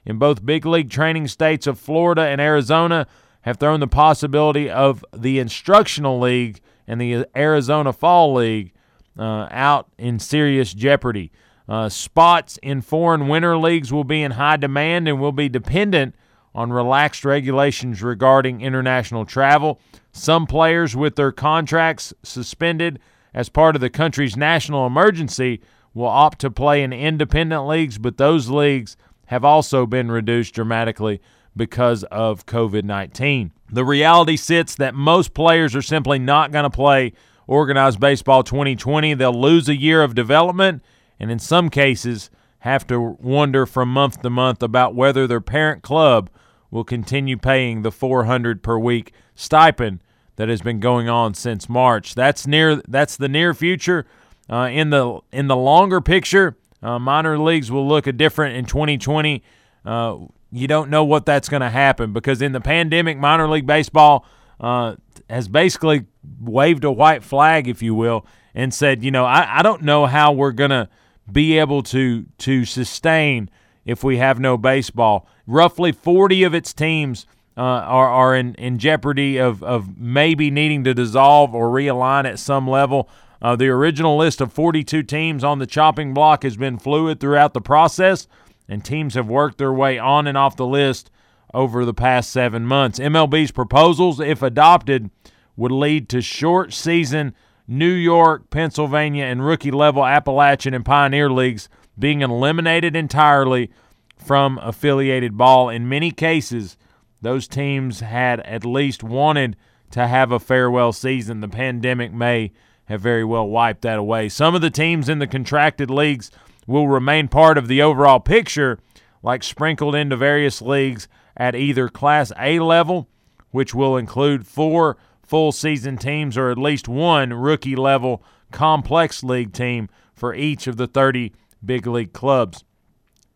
[0.07, 3.07] in both big league training states of Florida and Arizona
[3.43, 8.73] have thrown the possibility of the instructional league and the Arizona Fall League
[9.19, 11.31] uh, out in serious jeopardy.
[11.69, 16.15] Uh, spots in foreign winter leagues will be in high demand and will be dependent
[16.55, 19.81] on relaxed regulations regarding international travel.
[20.13, 23.01] Some players with their contracts suspended
[23.33, 25.61] as part of the country's national emergency
[25.93, 28.97] will opt to play in independent leagues, but those leagues
[29.35, 31.21] have also been reduced dramatically
[31.57, 33.51] because of COVID 19.
[33.69, 37.15] The reality sits that most players are simply not going to play
[37.49, 39.13] organized baseball 2020.
[39.15, 40.85] They'll lose a year of development
[41.19, 45.83] and, in some cases, have to wonder from month to month about whether their parent
[45.83, 46.31] club
[46.71, 49.99] will continue paying the 400 per week stipend
[50.37, 52.15] that has been going on since March.
[52.15, 54.07] That's near that's the near future.
[54.49, 58.67] Uh, in the in the longer picture, uh, minor leagues will look a different in
[58.67, 59.43] 2020.
[59.85, 60.19] Uh,
[60.53, 64.25] you don't know what that's going to happen because in the pandemic, minor league baseball
[64.61, 64.95] uh,
[65.29, 66.05] has basically
[66.41, 70.07] waved a white flag, if you will, and said, you know, I, I don't know
[70.07, 70.89] how we're going to
[71.31, 73.51] be able to to sustain
[73.85, 75.27] if we have no baseball.
[75.47, 80.85] Roughly 40 of its teams uh, are, are in, in jeopardy of, of maybe needing
[80.85, 83.09] to dissolve or realign at some level.
[83.45, 87.53] Uh, the original list of 42 teams on the chopping block has been fluid throughout
[87.53, 88.27] the process,
[88.71, 91.11] and teams have worked their way on and off the list
[91.53, 92.99] over the past seven months.
[92.99, 95.11] MLB's proposals, if adopted,
[95.57, 97.35] would lead to short season
[97.69, 103.71] New York, Pennsylvania, and rookie level Appalachian and Pioneer leagues being eliminated entirely
[104.17, 105.69] from affiliated ball.
[105.69, 106.79] In many cases,
[107.21, 109.55] those teams had at least wanted
[109.91, 111.41] to have a farewell season.
[111.41, 112.51] The pandemic may
[112.87, 114.29] have very well wiped that away.
[114.29, 116.31] Some of the teams in the contracted leagues
[116.67, 118.79] will remain part of the overall picture,
[119.23, 123.09] like sprinkled into various leagues at either Class A level,
[123.51, 129.53] which will include four full season teams, or at least one rookie level complex league
[129.53, 131.33] team for each of the 30
[131.65, 132.65] big league clubs.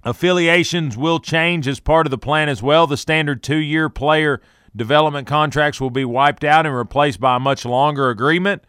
[0.05, 2.87] Affiliations will change as part of the plan as well.
[2.87, 4.41] The standard two year player
[4.77, 8.63] development contracts will be wiped out and replaced by a much longer agreement.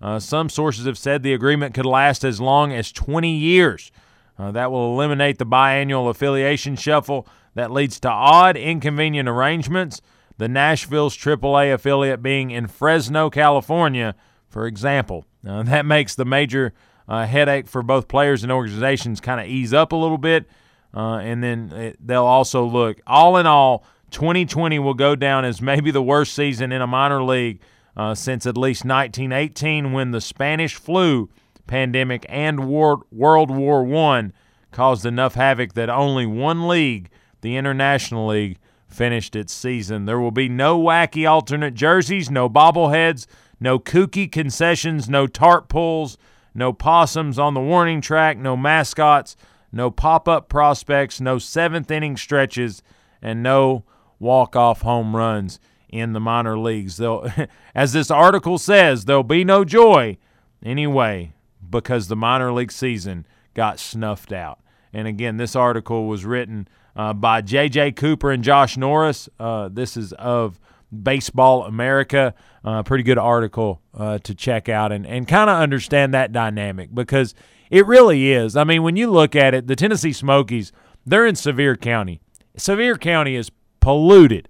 [0.00, 3.92] Uh, some sources have said the agreement could last as long as 20 years.
[4.38, 10.00] Uh, that will eliminate the biannual affiliation shuffle that leads to odd, inconvenient arrangements.
[10.38, 14.14] The Nashville's AAA affiliate being in Fresno, California,
[14.48, 15.26] for example.
[15.46, 16.72] Uh, that makes the major
[17.06, 20.46] uh, headache for both players and organizations kind of ease up a little bit.
[20.94, 25.60] Uh, and then it, they'll also look, all in all, 2020 will go down as
[25.60, 27.60] maybe the worst season in a minor league
[27.96, 31.28] uh, since at least 1918 when the Spanish flu
[31.66, 34.30] pandemic and World War I
[34.72, 40.04] caused enough havoc that only one league, the International League, finished its season.
[40.04, 43.26] There will be no wacky alternate jerseys, no bobbleheads,
[43.60, 46.18] no kooky concessions, no tarp pulls,
[46.54, 49.36] no possums on the warning track, no mascots,
[49.70, 52.82] no pop up prospects, no seventh inning stretches,
[53.22, 53.84] and no
[54.18, 55.60] walk off home runs
[55.92, 56.96] in the minor leagues.
[56.96, 57.30] They'll,
[57.74, 60.18] as this article says, there'll be no joy
[60.62, 61.34] anyway
[61.68, 64.60] because the minor league season got snuffed out.
[64.92, 67.92] And again, this article was written uh, by J.J.
[67.92, 69.28] Cooper and Josh Norris.
[69.38, 70.58] Uh, this is of
[70.90, 72.34] Baseball America.
[72.64, 76.94] Uh, pretty good article uh, to check out and, and kind of understand that dynamic
[76.94, 77.34] because
[77.70, 78.56] it really is.
[78.56, 80.72] I mean, when you look at it, the Tennessee Smokies,
[81.06, 82.20] they're in Sevier County.
[82.56, 84.48] Sevier County is polluted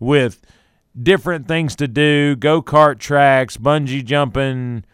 [0.00, 0.40] with
[1.00, 4.84] different things to do go kart tracks, bungee jumping,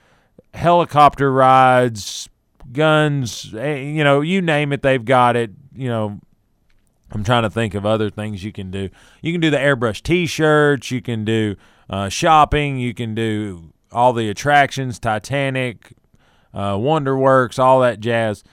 [0.54, 2.28] helicopter rides,
[2.72, 5.50] guns, eh, you know, you name it, they've got it.
[5.74, 6.20] You know,
[7.10, 8.88] I'm trying to think of other things you can do.
[9.22, 11.56] You can do the airbrush t shirts, you can do
[11.88, 15.92] uh, shopping, you can do all the attractions, Titanic,
[16.52, 18.44] uh, Wonderworks, all that jazz.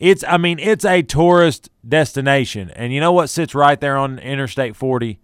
[0.00, 2.70] It's, I mean, it's a tourist destination.
[2.70, 5.20] And you know what sits right there on Interstate 40?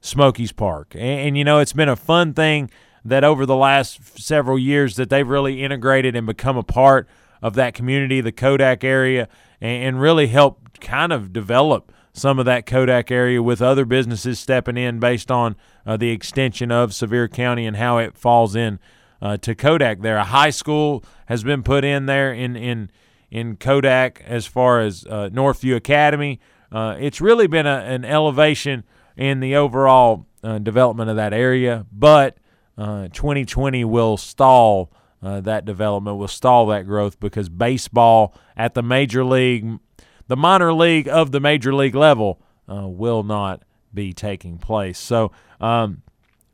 [0.00, 0.94] Smokies Park.
[0.94, 2.70] And, and, you know, it's been a fun thing
[3.04, 7.08] that over the last several years that they've really integrated and become a part
[7.42, 9.28] of that community, the Kodak area,
[9.60, 14.38] and, and really helped kind of develop some of that Kodak area with other businesses
[14.38, 18.78] stepping in based on uh, the extension of Sevier County and how it falls in
[19.22, 20.00] uh, to Kodak.
[20.00, 22.90] There, a high school has been put in there in in
[23.30, 26.40] in Kodak as far as uh, Northview Academy.
[26.72, 28.84] Uh, it's really been a, an elevation
[29.20, 31.86] in the overall uh, development of that area.
[31.92, 32.38] But
[32.76, 34.90] uh, 2020 will stall
[35.22, 39.78] uh, that development, will stall that growth because baseball at the major league,
[40.26, 43.62] the minor league of the major league level, uh, will not
[43.92, 44.98] be taking place.
[44.98, 46.02] So um,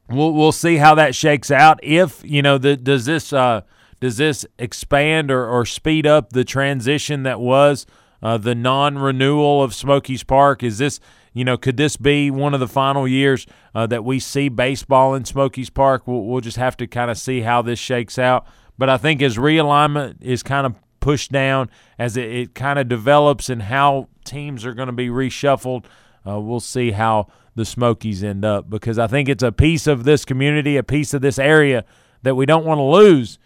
[0.08, 1.78] we'll we'll see how that shakes out.
[1.84, 3.60] If you know, the, does this uh,
[4.00, 7.86] does this expand or, or speed up the transition that was
[8.20, 10.64] uh, the non-renewal of Smokies Park?
[10.64, 10.98] Is this
[11.36, 15.14] you know, could this be one of the final years uh, that we see baseball
[15.14, 16.06] in Smokies Park?
[16.06, 18.46] We'll, we'll just have to kind of see how this shakes out.
[18.78, 21.68] But I think as realignment is kind of pushed down,
[21.98, 25.84] as it, it kind of develops and how teams are going to be reshuffled,
[26.26, 30.04] uh, we'll see how the Smokies end up because I think it's a piece of
[30.04, 31.84] this community, a piece of this area
[32.22, 33.38] that we don't want to lose.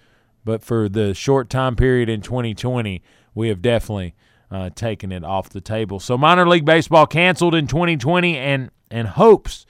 [0.45, 3.03] But for the short time period in 2020,
[3.35, 4.15] we have definitely
[4.51, 6.01] uh, taken it off the table.
[6.01, 9.67] So minor league baseball canceled in 2020 and and hopes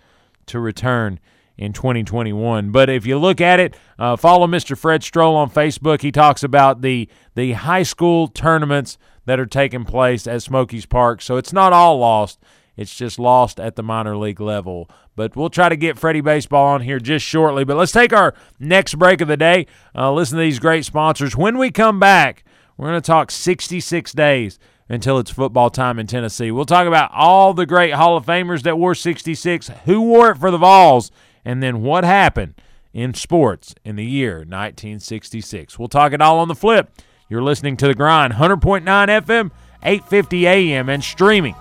[0.46, 1.20] to return
[1.58, 2.70] in 2021.
[2.70, 4.76] But if you look at it, uh, follow Mr.
[4.76, 6.00] Fred Stroll on Facebook.
[6.00, 11.20] He talks about the the high school tournaments that are taking place at Smokies Park.
[11.20, 12.40] So it's not all lost.
[12.76, 14.88] It's just lost at the minor league level.
[15.14, 17.62] But we'll try to get Freddie Baseball on here just shortly.
[17.62, 19.66] But let's take our next break of the day.
[19.94, 21.36] Uh, listen to these great sponsors.
[21.36, 22.42] When we come back,
[22.80, 24.58] we're going to talk 66 days
[24.88, 26.50] until it's football time in Tennessee.
[26.50, 30.38] We'll talk about all the great Hall of Famers that wore 66, who wore it
[30.38, 31.10] for the Vols,
[31.44, 32.54] and then what happened
[32.94, 35.78] in sports in the year 1966.
[35.78, 36.90] We'll talk it all on the flip.
[37.28, 39.50] You're listening to The Grind, 100.9 FM,
[39.82, 41.56] 850 AM, and streaming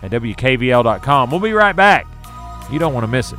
[0.00, 1.30] at WKVL.com.
[1.30, 2.06] We'll be right back.
[2.72, 3.38] You don't want to miss it.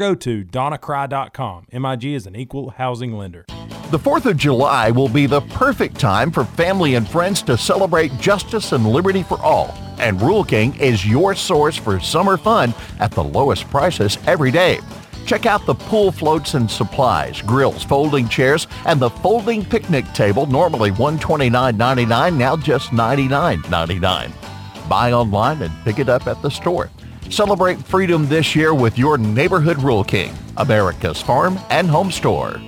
[0.00, 1.66] go to donnacry.com.
[1.72, 3.44] MIG is an equal housing lender.
[3.90, 8.10] The 4th of July will be the perfect time for family and friends to celebrate
[8.18, 9.76] justice and liberty for all.
[9.98, 14.80] And Rural King is your source for summer fun at the lowest prices every day.
[15.26, 20.46] Check out the pool floats and supplies, grills, folding chairs, and the folding picnic table,
[20.46, 24.88] normally $129.99, now just $99.99.
[24.88, 26.90] Buy online and pick it up at the store.
[27.30, 32.60] Celebrate freedom this year with your neighborhood Rural King, America's farm and home store.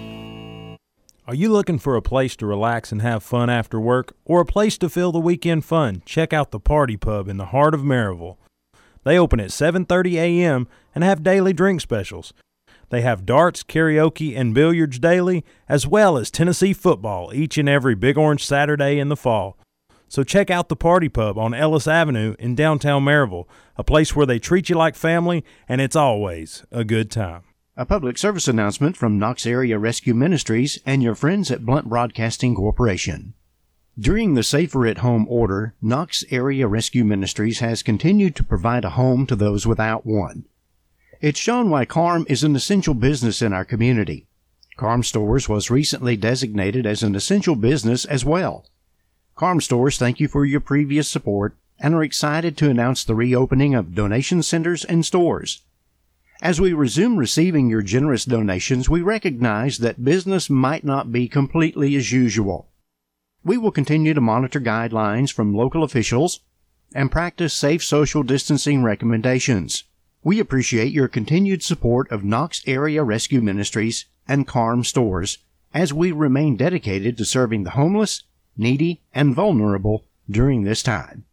[1.26, 4.46] Are you looking for a place to relax and have fun after work or a
[4.46, 6.02] place to fill the weekend fun?
[6.06, 8.36] Check out the Party Pub in the heart of Maryville.
[9.02, 10.68] They open at 7:30 a.m.
[10.94, 12.32] and have daily drink specials.
[12.90, 17.96] They have darts, karaoke, and billiards daily, as well as Tennessee football each and every
[17.96, 19.58] Big Orange Saturday in the fall.
[20.12, 23.46] So check out the Party Pub on Ellis Avenue in downtown Maryville,
[23.78, 27.44] a place where they treat you like family and it's always a good time.
[27.78, 32.54] A public service announcement from Knox Area Rescue Ministries and your friends at Blount Broadcasting
[32.54, 33.32] Corporation.
[33.98, 38.90] During the Safer at Home order, Knox Area Rescue Ministries has continued to provide a
[38.90, 40.44] home to those without one.
[41.22, 44.26] It's shown why KARM is an essential business in our community.
[44.76, 48.66] KARM Stores was recently designated as an essential business as well.
[49.42, 53.74] KARM Stores thank you for your previous support and are excited to announce the reopening
[53.74, 55.62] of donation centers and stores.
[56.40, 61.96] As we resume receiving your generous donations, we recognize that business might not be completely
[61.96, 62.68] as usual.
[63.42, 66.38] We will continue to monitor guidelines from local officials
[66.94, 69.82] and practice safe social distancing recommendations.
[70.22, 75.38] We appreciate your continued support of Knox Area Rescue Ministries and KARM Stores
[75.74, 78.22] as we remain dedicated to serving the homeless
[78.56, 81.24] needy, and vulnerable during this time.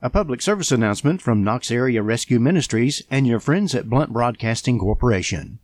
[0.00, 4.78] A public service announcement from Knox Area Rescue Ministries and your friends at Blount Broadcasting
[4.78, 5.58] Corporation.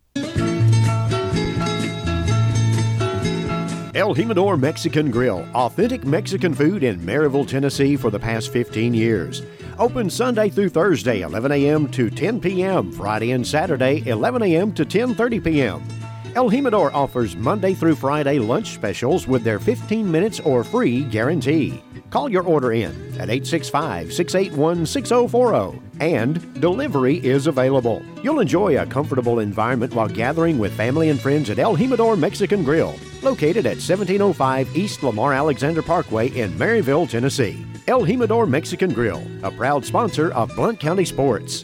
[3.95, 9.41] El Jimador Mexican Grill, authentic Mexican food in Maryville, Tennessee for the past 15 years.
[9.79, 11.87] Open Sunday through Thursday, 11 a.m.
[11.91, 14.73] to 10 p.m., Friday and Saturday, 11 a.m.
[14.73, 15.81] to 10:30 p.m.
[16.35, 21.81] El Jimador offers Monday through Friday lunch specials with their 15 minutes or free guarantee.
[22.09, 28.03] Call your order in at 865 681 6040 and delivery is available.
[28.21, 32.65] You'll enjoy a comfortable environment while gathering with family and friends at El Jimador Mexican
[32.65, 37.65] Grill, located at 1705 East Lamar Alexander Parkway in Maryville, Tennessee.
[37.87, 41.63] El Jimador Mexican Grill, a proud sponsor of Blount County Sports.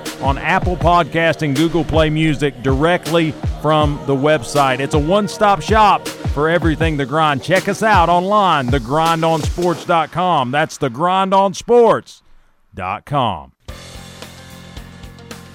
[0.21, 4.79] on Apple Podcast and Google Play Music directly from the website.
[4.79, 7.43] It's a one-stop shop for everything The Grind.
[7.43, 10.51] Check us out online, thegrindonsports.com.
[10.51, 13.51] That's thegrindonsports.com.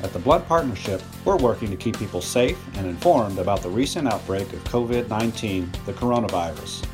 [0.03, 4.07] At the Blount Partnership, we're working to keep people safe and informed about the recent
[4.07, 6.87] outbreak of COVID 19, the coronavirus.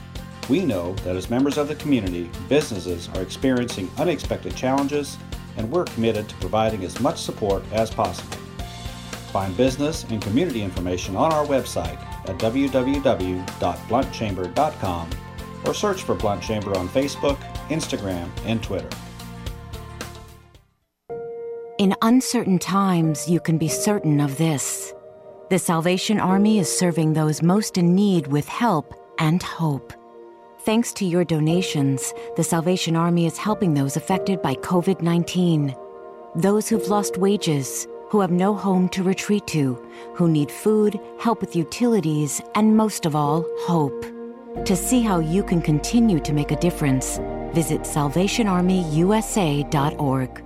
[0.48, 5.18] We know that as members of the community, businesses are experiencing unexpected challenges,
[5.56, 8.36] and we're committed to providing as much support as possible.
[9.32, 11.98] Find business and community information on our website
[12.28, 15.10] at www.blountchamber.com
[15.64, 17.38] or search for Blount Chamber on Facebook,
[17.68, 18.88] Instagram, and Twitter.
[21.78, 24.94] In uncertain times, you can be certain of this.
[25.50, 29.92] The Salvation Army is serving those most in need with help and hope.
[30.64, 35.74] Thanks to your donations, the Salvation Army is helping those affected by COVID 19.
[36.36, 39.74] Those who've lost wages, who have no home to retreat to,
[40.14, 44.06] who need food, help with utilities, and most of all, hope.
[44.64, 47.18] To see how you can continue to make a difference,
[47.52, 50.44] visit SalvationArmyUSA.org.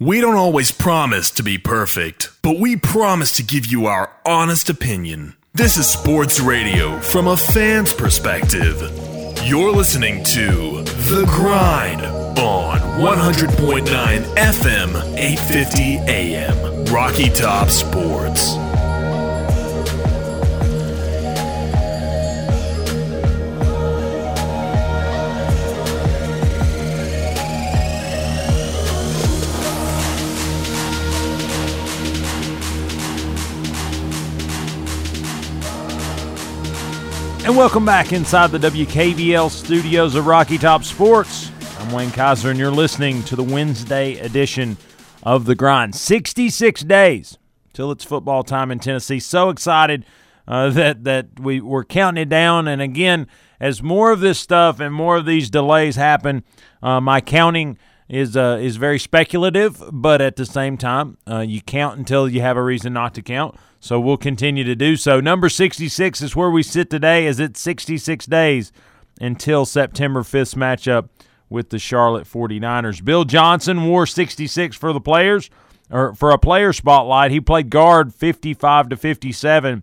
[0.00, 4.68] We don't always promise to be perfect, but we promise to give you our honest
[4.68, 5.36] opinion.
[5.54, 9.01] This is sports radio from a fan's perspective.
[9.44, 12.00] You're listening to The Grind
[12.38, 13.84] on 100.9
[14.36, 18.61] FM, 850 AM, Rocky Top Sports.
[37.44, 41.50] And welcome back inside the WKVL studios of Rocky Top Sports.
[41.80, 44.76] I'm Wayne Keizer, and you're listening to the Wednesday edition
[45.24, 45.96] of The Grind.
[45.96, 47.38] 66 days
[47.72, 49.18] till it's football time in Tennessee.
[49.18, 50.06] So excited
[50.46, 52.68] uh, that, that we, we're counting it down.
[52.68, 53.26] And again,
[53.58, 56.44] as more of this stuff and more of these delays happen,
[56.80, 57.76] uh, my counting
[58.08, 62.40] is uh, is very speculative, but at the same time, uh, you count until you
[62.40, 63.56] have a reason not to count.
[63.82, 65.18] So we'll continue to do so.
[65.18, 68.70] Number 66 is where we sit today, as it's 66 days
[69.20, 71.08] until September 5th's matchup
[71.50, 73.04] with the Charlotte 49ers.
[73.04, 75.50] Bill Johnson wore 66 for the players,
[75.90, 77.32] or for a player spotlight.
[77.32, 79.82] He played guard 55 to 57.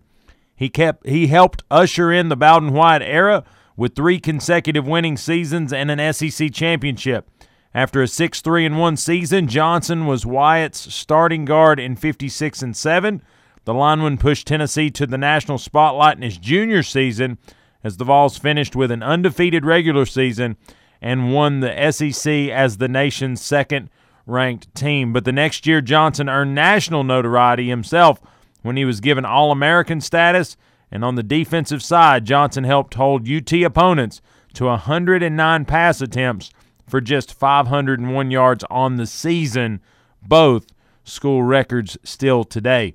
[0.56, 3.44] He kept he helped usher in the Bowden Wyatt era
[3.76, 7.28] with three consecutive winning seasons and an SEC championship.
[7.74, 13.22] After a 6-3 and 1 season, Johnson was Wyatt's starting guard in 56 and 7.
[13.64, 17.38] The lineman pushed Tennessee to the national spotlight in his junior season
[17.84, 20.56] as the Vols finished with an undefeated regular season
[21.00, 23.90] and won the SEC as the nation's second
[24.26, 25.12] ranked team.
[25.12, 28.20] But the next year, Johnson earned national notoriety himself
[28.62, 30.56] when he was given All American status.
[30.90, 34.20] And on the defensive side, Johnson helped hold UT opponents
[34.54, 36.50] to 109 pass attempts
[36.88, 39.80] for just 501 yards on the season,
[40.20, 40.66] both
[41.04, 42.94] school records still today.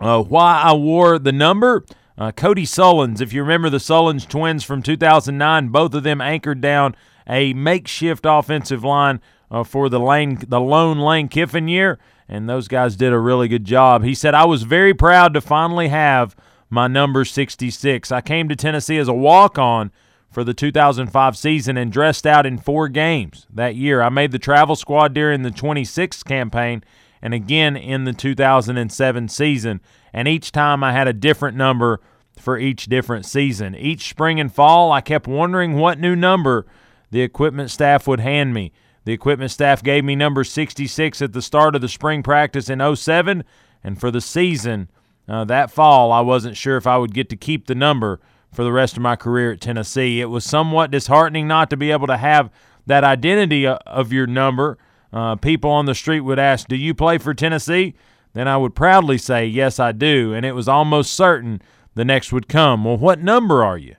[0.00, 1.84] Uh, why I wore the number?
[2.16, 6.60] Uh, Cody Sullins, if you remember the Sullins twins from 2009, both of them anchored
[6.60, 6.94] down
[7.26, 9.20] a makeshift offensive line
[9.50, 11.98] uh, for the Lane, the lone Lane Kiffin year,
[12.28, 14.04] and those guys did a really good job.
[14.04, 16.36] He said, "I was very proud to finally have
[16.68, 18.12] my number 66.
[18.12, 19.90] I came to Tennessee as a walk-on."
[20.30, 24.00] For the 2005 season and dressed out in four games that year.
[24.00, 26.84] I made the travel squad during the 26th campaign
[27.22, 29.80] and again in the 2007 season.
[30.12, 32.00] And each time I had a different number
[32.38, 33.74] for each different season.
[33.74, 36.66] Each spring and fall, I kept wondering what new number
[37.10, 38.72] the equipment staff would hand me.
[39.04, 42.96] The equipment staff gave me number 66 at the start of the spring practice in
[42.96, 43.44] 07,
[43.82, 44.90] and for the season
[45.28, 48.20] uh, that fall, I wasn't sure if I would get to keep the number
[48.52, 50.20] for the rest of my career at Tennessee.
[50.20, 52.50] It was somewhat disheartening not to be able to have
[52.86, 54.76] that identity uh, of your number
[55.12, 57.94] uh, people on the street would ask, Do you play for Tennessee?
[58.32, 60.32] Then I would proudly say, Yes, I do.
[60.34, 61.60] And it was almost certain
[61.94, 63.96] the next would come, Well, what number are you?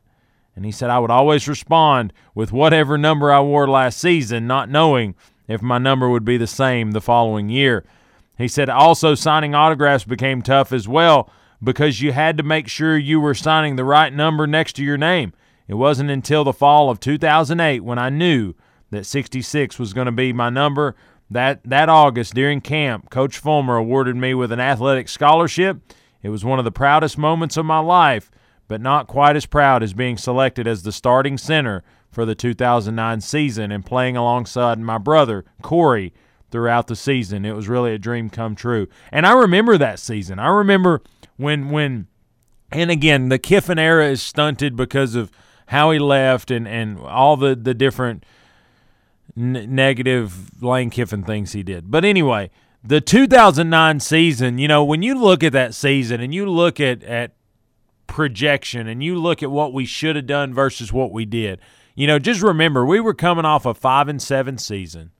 [0.55, 4.69] And he said, I would always respond with whatever number I wore last season, not
[4.69, 5.15] knowing
[5.47, 7.85] if my number would be the same the following year.
[8.37, 11.29] He said, also signing autographs became tough as well,
[11.63, 14.97] because you had to make sure you were signing the right number next to your
[14.97, 15.33] name.
[15.67, 18.53] It wasn't until the fall of 2008 when I knew
[18.91, 20.95] that 66 was going to be my number.
[21.29, 25.79] That that August during camp, Coach Fulmer awarded me with an athletic scholarship.
[26.21, 28.29] It was one of the proudest moments of my life,
[28.67, 33.21] but not quite as proud as being selected as the starting center for the 2009
[33.21, 36.13] season and playing alongside my brother Corey
[36.51, 37.45] throughout the season.
[37.45, 38.87] It was really a dream come true.
[39.11, 40.37] And I remember that season.
[40.37, 41.01] I remember
[41.37, 42.07] when when
[42.73, 45.31] and again, the Kiffin era is stunted because of
[45.67, 48.25] how he left and and all the the different
[49.37, 51.89] n- negative Lane Kiffin things he did.
[51.91, 52.49] But anyway,
[52.83, 57.03] the 2009 season, you know, when you look at that season and you look at
[57.03, 57.33] at
[58.11, 61.61] projection and you look at what we should have done versus what we did.
[61.95, 65.11] You know, just remember we were coming off a 5 and 7 season.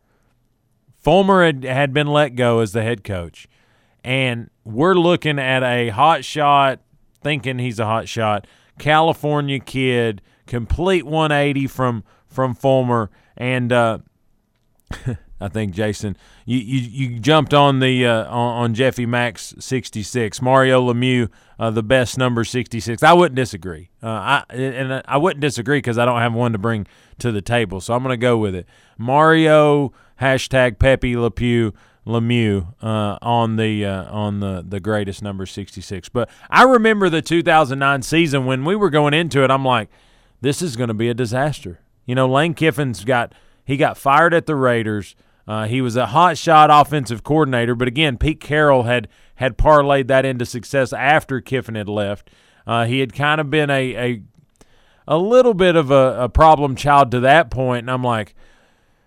[0.99, 3.47] Fulmer had, had been let go as the head coach.
[4.03, 6.81] And we're looking at a hot shot,
[7.23, 8.45] thinking he's a hot shot,
[8.77, 13.99] California kid, complete 180 from from Fulmer, and uh,
[15.41, 16.15] I think Jason,
[16.45, 21.29] you, you, you jumped on the uh, on, on, Jeffy Max 66, Mario Lemieux,
[21.59, 23.01] uh, the best number 66.
[23.01, 23.89] I wouldn't disagree.
[24.03, 26.85] Uh, I and I wouldn't disagree because I don't have one to bring
[27.19, 28.67] to the table, so I'm going to go with it.
[28.97, 31.73] Mario hashtag Pepe Le Pew.
[32.03, 36.09] Lemieux uh, on the uh, on the the greatest number 66.
[36.09, 39.51] But I remember the 2009 season when we were going into it.
[39.51, 39.87] I'm like,
[40.41, 41.79] this is going to be a disaster.
[42.05, 43.33] You know, Lane Kiffin's got
[43.63, 45.15] he got fired at the Raiders.
[45.47, 50.07] Uh, he was a hot shot offensive coordinator, but again, Pete Carroll had had parlayed
[50.07, 52.29] that into success after Kiffin had left.
[52.65, 54.21] Uh, he had kind of been a a,
[55.07, 58.35] a little bit of a, a problem child to that point, and I'm like,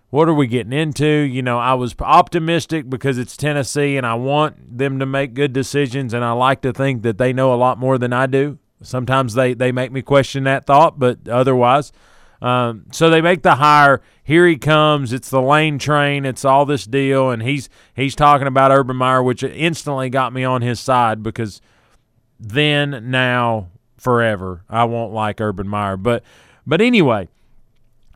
[0.09, 1.05] what are we getting into?
[1.05, 5.51] You know, I was optimistic because it's Tennessee and I want them to make good
[5.51, 8.59] decisions, and I like to think that they know a lot more than I do.
[8.81, 11.91] Sometimes they, they make me question that thought, but otherwise.
[12.41, 14.01] Um, so they make the hire.
[14.23, 15.13] Here he comes.
[15.13, 16.25] It's the lane train.
[16.25, 20.43] It's all this deal, and he's he's talking about Urban Meyer, which instantly got me
[20.43, 21.61] on his side because
[22.39, 25.97] then, now, forever, I won't like Urban Meyer.
[25.97, 26.23] But
[26.65, 27.29] but anyway,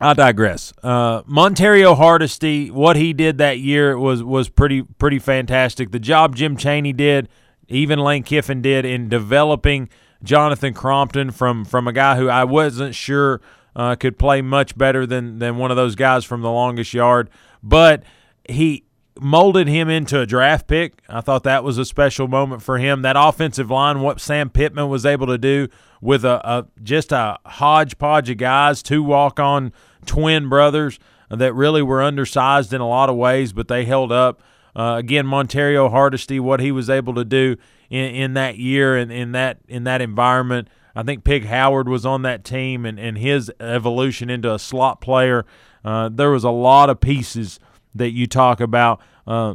[0.00, 0.72] I digress.
[0.82, 5.90] Uh, Montario Hardesty, what he did that year was was pretty pretty fantastic.
[5.90, 7.28] The job Jim Chaney did,
[7.68, 9.88] even Lane Kiffin did in developing
[10.22, 13.40] Jonathan Crompton from from a guy who I wasn't sure
[13.80, 17.30] uh, could play much better than than one of those guys from the longest yard,
[17.62, 18.02] but
[18.46, 18.84] he
[19.18, 21.02] molded him into a draft pick.
[21.08, 23.00] I thought that was a special moment for him.
[23.00, 25.68] That offensive line, what Sam Pittman was able to do
[26.02, 29.72] with a, a just a hodgepodge of guys, two walk on
[30.04, 30.98] twin brothers
[31.30, 34.42] that really were undersized in a lot of ways, but they held up.
[34.76, 37.56] Uh, again, Montario Hardesty, what he was able to do
[37.88, 40.68] in, in that year and in that in that environment.
[40.94, 45.00] I think Pig Howard was on that team and, and his evolution into a slot
[45.00, 45.44] player.
[45.84, 47.60] Uh, there was a lot of pieces
[47.94, 49.54] that you talk about uh,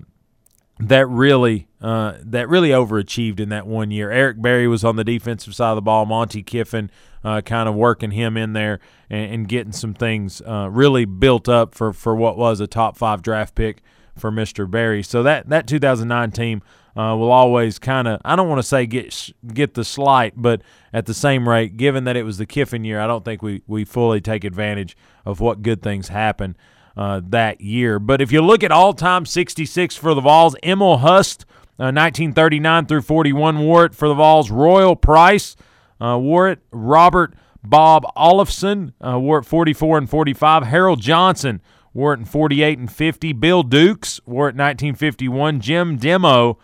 [0.80, 4.12] that really uh, that really overachieved in that one year.
[4.12, 6.06] Eric Berry was on the defensive side of the ball.
[6.06, 6.90] Monte Kiffin
[7.24, 8.80] uh, kind of working him in there
[9.10, 12.98] and, and getting some things uh, really built up for, for what was a top
[12.98, 13.82] five draft pick
[14.18, 14.70] for Mr.
[14.70, 15.04] Berry.
[15.04, 16.62] So that that 2009 team
[16.96, 20.62] uh, will always kind of I don't want to say get get the slight, but
[20.94, 23.62] at the same rate, given that it was the Kiffin year, I don't think we
[23.68, 26.56] we fully take advantage of what good things happen
[26.96, 28.00] uh, that year.
[28.00, 31.46] But if you look at all time 66 for the Vols, Emil Hust.
[31.78, 34.50] Uh, 1939 through 41 wore it for the Vols.
[34.50, 35.58] Royal Price
[36.00, 36.60] uh, wore it.
[36.72, 37.34] Robert
[37.64, 40.64] Bob Olafson uh, wore it 44 and 45.
[40.64, 41.62] Harold Johnson
[41.94, 43.34] wore it in 48 and 50.
[43.34, 45.60] Bill Dukes wore it 1951.
[45.60, 46.58] Jim Demo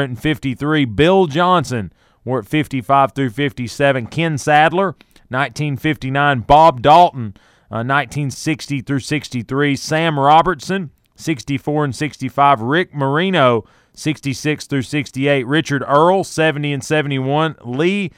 [0.00, 0.84] in 53.
[0.86, 1.92] Bill Johnson
[2.40, 4.06] it 55 through 57.
[4.08, 4.96] Ken Sadler,
[5.28, 6.40] 1959.
[6.40, 7.36] Bob Dalton,
[7.70, 9.76] uh, 1960 through 63.
[9.76, 12.60] Sam Robertson, 64 and 65.
[12.62, 13.64] Rick Marino,
[13.94, 15.46] 66 through 68.
[15.46, 17.56] Richard Earl, 70 and 71.
[17.64, 18.10] Lee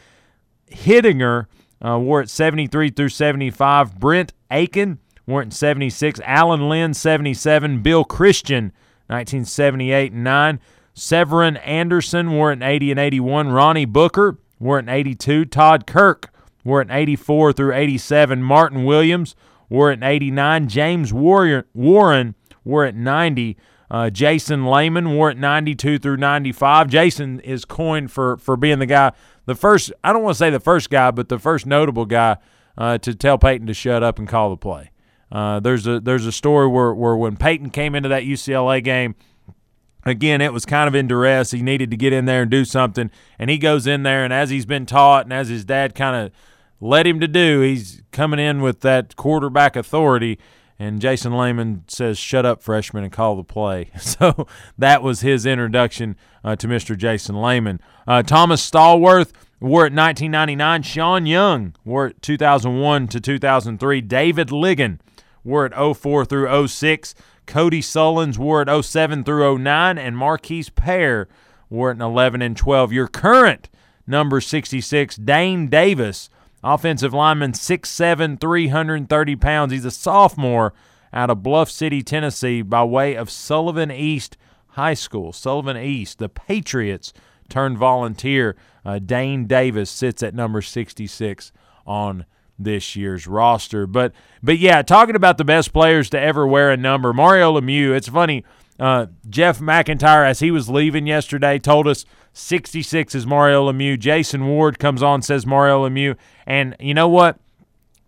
[0.67, 1.49] Hittinger
[1.85, 3.99] uh, wore it 73 through 75.
[3.99, 6.21] Brent Aiken wore it 76.
[6.25, 7.83] Alan Lynn, 77.
[7.83, 8.73] Bill Christian,
[9.09, 10.61] 1978 and 9.
[10.99, 13.49] Severin Anderson wore in 80 and 81.
[13.49, 15.45] Ronnie Booker wore in 82.
[15.47, 16.33] Todd Kirk
[16.65, 18.43] wore in 84 through 87.
[18.43, 19.35] Martin Williams
[19.69, 20.69] wore in 89.
[20.69, 23.57] James Warren wore in 90.
[23.91, 26.89] Uh, Jason Layman wore it 92 through 95.
[26.89, 29.13] Jason is coined for for being the guy
[29.47, 32.37] the first I don't want to say the first guy, but the first notable guy
[32.77, 34.91] uh, to tell Peyton to shut up and call the play.
[35.33, 39.15] Uh, there's a there's a story where where when Peyton came into that UCLA game,
[40.09, 41.51] again, it was kind of in duress.
[41.51, 44.33] He needed to get in there and do something, and he goes in there, and
[44.33, 46.33] as he's been taught, and as his dad kind of
[46.81, 50.39] led him to do, he's coming in with that quarterback authority.
[50.81, 54.47] And Jason Layman says, "Shut up, freshman, and call the play." So
[54.77, 56.97] that was his introduction uh, to Mr.
[56.97, 57.81] Jason Layman.
[58.07, 60.83] Uh, Thomas Stallworth wore it 1999.
[60.83, 64.01] Sean Young wore it 2001 to 2003.
[64.03, 65.01] David Ligon
[65.43, 67.15] wore it 04 through 06.
[67.49, 71.29] Cody Sullins wore it 07 through 09, and Marquise Pear
[71.71, 72.93] wore it in 11 and 12.
[72.93, 73.71] Your current
[74.07, 76.29] number 66, Dane Davis,
[76.63, 79.73] offensive lineman, 6'7", 330 pounds.
[79.73, 80.75] He's a sophomore
[81.11, 84.37] out of Bluff City, Tennessee, by way of Sullivan East
[84.69, 85.33] High School.
[85.33, 87.15] Sullivan East, the Patriots
[87.49, 88.57] turned volunteer.
[88.85, 91.51] Uh, Dane Davis sits at number 66
[91.87, 92.27] on
[92.59, 93.87] this year's roster.
[93.87, 97.95] But but yeah, talking about the best players to ever wear a number, Mario Lemieux.
[97.97, 98.45] It's funny.
[98.79, 103.99] Uh, Jeff McIntyre, as he was leaving yesterday, told us 66 is Mario Lemieux.
[103.99, 107.39] Jason Ward comes on says Mario Lemieux, and you know what?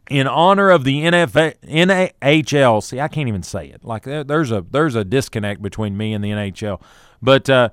[0.09, 3.85] In honor of the NFL, NHL, see, I can't even say it.
[3.85, 6.81] Like there's a there's a disconnect between me and the NHL,
[7.23, 7.71] but uh,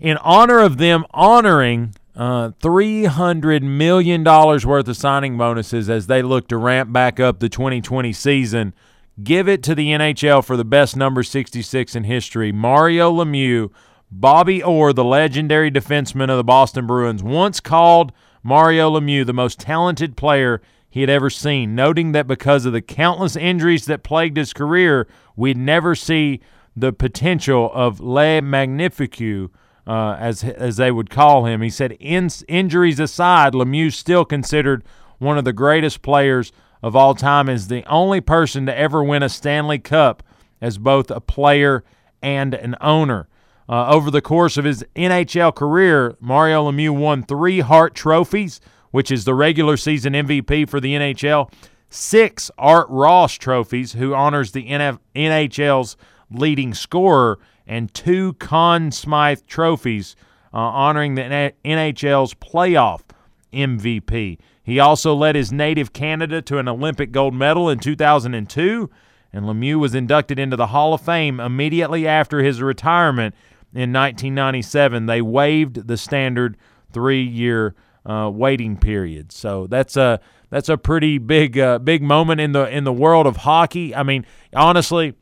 [0.00, 6.48] in honor of them honoring uh, $300 million worth of signing bonuses as they look
[6.48, 8.74] to ramp back up the 2020 season.
[9.24, 12.52] Give it to the NHL for the best number 66 in history.
[12.52, 13.70] Mario Lemieux,
[14.10, 18.12] Bobby Orr, the legendary defenseman of the Boston Bruins, once called
[18.42, 20.60] Mario Lemieux the most talented player
[20.90, 25.08] he had ever seen, noting that because of the countless injuries that plagued his career,
[25.36, 26.42] we'd never see
[26.76, 29.50] the potential of Le Magnifique
[29.86, 31.62] uh, as as they would call him.
[31.62, 34.84] He said, In, injuries aside, Lemieux still considered
[35.18, 36.52] one of the greatest players
[36.82, 40.22] of all time, is the only person to ever win a Stanley Cup
[40.60, 41.84] as both a player
[42.22, 43.28] and an owner.
[43.68, 48.60] Uh, over the course of his NHL career, Mario Lemieux won three Hart trophies,
[48.90, 51.52] which is the regular season MVP for the NHL,
[51.88, 55.96] six Art Ross trophies, who honors the NF- NHL's
[56.32, 57.38] leading scorer,
[57.70, 60.16] and two Conn Smythe trophies
[60.52, 63.02] uh, honoring the NHL's playoff
[63.52, 64.38] MVP.
[64.64, 68.90] He also led his native Canada to an Olympic gold medal in 2002,
[69.32, 73.36] and Lemieux was inducted into the Hall of Fame immediately after his retirement
[73.72, 75.06] in 1997.
[75.06, 76.56] They waived the standard
[76.92, 80.18] three-year uh, waiting period, so that's a
[80.50, 83.94] that's a pretty big uh, big moment in the in the world of hockey.
[83.94, 85.14] I mean, honestly,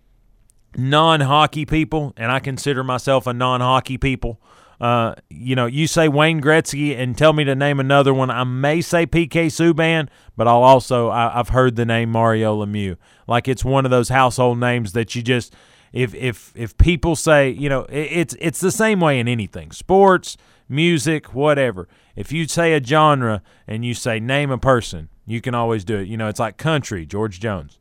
[0.76, 4.40] non hockey people, and I consider myself a non hockey people.
[4.80, 8.30] Uh, you know, you say Wayne Gretzky and tell me to name another one.
[8.30, 12.96] I may say PK Subban, but I'll also I, have heard the name Mario Lemieux.
[13.26, 15.52] Like it's one of those household names that you just
[15.92, 19.72] if if if people say you know it, it's it's the same way in anything
[19.72, 20.36] sports,
[20.68, 21.88] music, whatever.
[22.14, 25.98] If you say a genre and you say name a person, you can always do
[25.98, 26.06] it.
[26.06, 27.78] You know, it's like country, George Jones.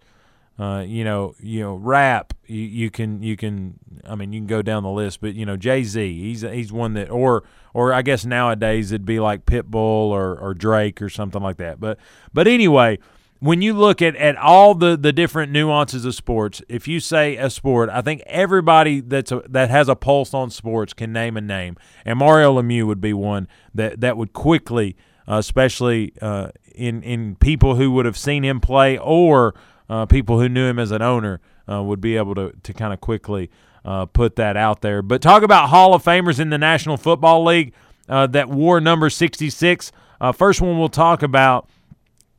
[0.60, 2.34] Uh, you know, you know, rap.
[2.48, 3.80] You, you, can, you can.
[4.06, 6.20] I mean, you can go down the list, but you know, Jay Z.
[6.20, 7.44] He's he's one that, or
[7.74, 11.80] or I guess nowadays it'd be like Pitbull or or Drake or something like that.
[11.80, 12.00] But
[12.34, 12.98] but anyway,
[13.40, 17.36] when you look at, at all the, the different nuances of sports, if you say
[17.38, 21.38] a sport, I think everybody that's a, that has a pulse on sports can name
[21.38, 24.96] a name, and Mario Lemieux would be one that that would quickly,
[25.28, 29.54] uh, especially uh, in in people who would have seen him play or
[29.90, 31.40] uh, people who knew him as an owner
[31.72, 33.50] uh, would be able to, to kind of quickly
[33.86, 35.02] uh, put that out there.
[35.02, 37.74] But talk about Hall of Famers in the National Football League
[38.10, 39.92] uh, that wore number 66.
[40.20, 41.70] Uh, first one we'll talk about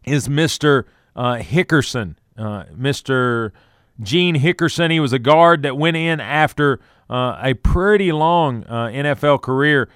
[0.05, 0.85] is Mr.
[1.17, 2.17] Uh, Hickerson.
[2.39, 3.51] Mr.
[4.01, 4.93] Gene Hickerson.
[4.93, 6.79] He was a guard that went in after
[7.11, 9.89] a pretty long NFL career.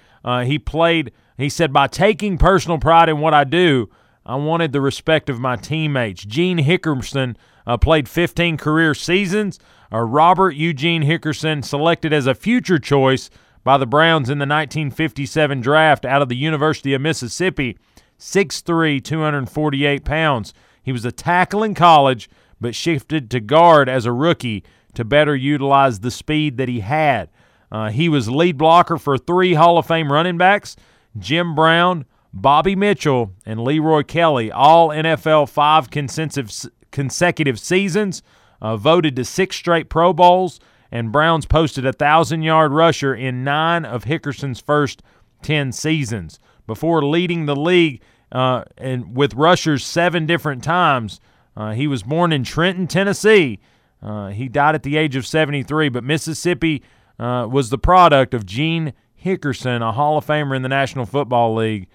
[0.45, 3.89] he played, he said, by taking personal pride in what I do,
[4.25, 6.25] I wanted the respect of my teammates.
[6.25, 9.59] Gene Hickerson uh, played 15 career seasons.
[9.93, 13.31] Uh, Robert Eugene Hickerson, selected as a future choice
[13.65, 17.79] by the Browns in the 1957 draft out of the University of Mississippi,
[18.19, 20.55] 6'3, 248 pounds.
[20.83, 22.29] He was a tackle in college,
[22.61, 24.65] but shifted to guard as a rookie
[24.95, 27.29] to better utilize the speed that he had.
[27.71, 30.77] Uh, he was lead blocker for three Hall of Fame running backs
[31.19, 38.23] Jim Brown, Bobby Mitchell and Leroy Kelly, all NFL five consecutive seasons,
[38.61, 40.59] uh, voted to six straight Pro Bowls,
[40.91, 45.03] and Browns posted a thousand yard rusher in nine of Hickerson's first
[45.43, 46.39] 10 seasons.
[46.67, 51.21] Before leading the league uh, and with rushers seven different times,
[51.57, 53.59] uh, he was born in Trenton, Tennessee.
[54.01, 56.83] Uh, he died at the age of 73, but Mississippi
[57.19, 61.55] uh, was the product of Gene Hickerson, a Hall of Famer in the National Football
[61.55, 61.89] League,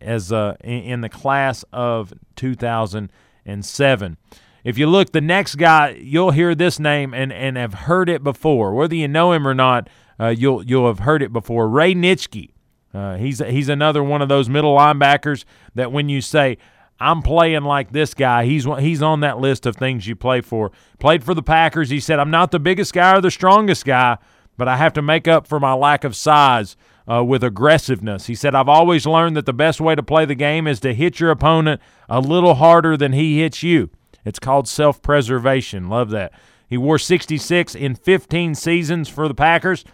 [0.00, 4.16] as uh, in, in the class of 2007.
[4.64, 8.24] If you look, the next guy, you'll hear this name and, and have heard it
[8.24, 8.74] before.
[8.74, 9.88] Whether you know him or not,
[10.18, 11.68] uh, you'll you'll have heard it before.
[11.68, 12.50] Ray Nitschke.
[12.92, 15.44] Uh, he's he's another one of those middle linebackers
[15.74, 16.58] that when you say
[16.98, 20.72] I'm playing like this guy, he's he's on that list of things you play for.
[20.98, 21.90] Played for the Packers.
[21.90, 24.16] He said, "I'm not the biggest guy or the strongest guy,
[24.56, 26.76] but I have to make up for my lack of size."
[27.08, 28.26] Uh, with aggressiveness.
[28.26, 30.92] He said, I've always learned that the best way to play the game is to
[30.92, 33.90] hit your opponent a little harder than he hits you.
[34.24, 35.88] It's called self preservation.
[35.88, 36.32] Love that.
[36.68, 39.84] He wore 66 in 15 seasons for the Packers.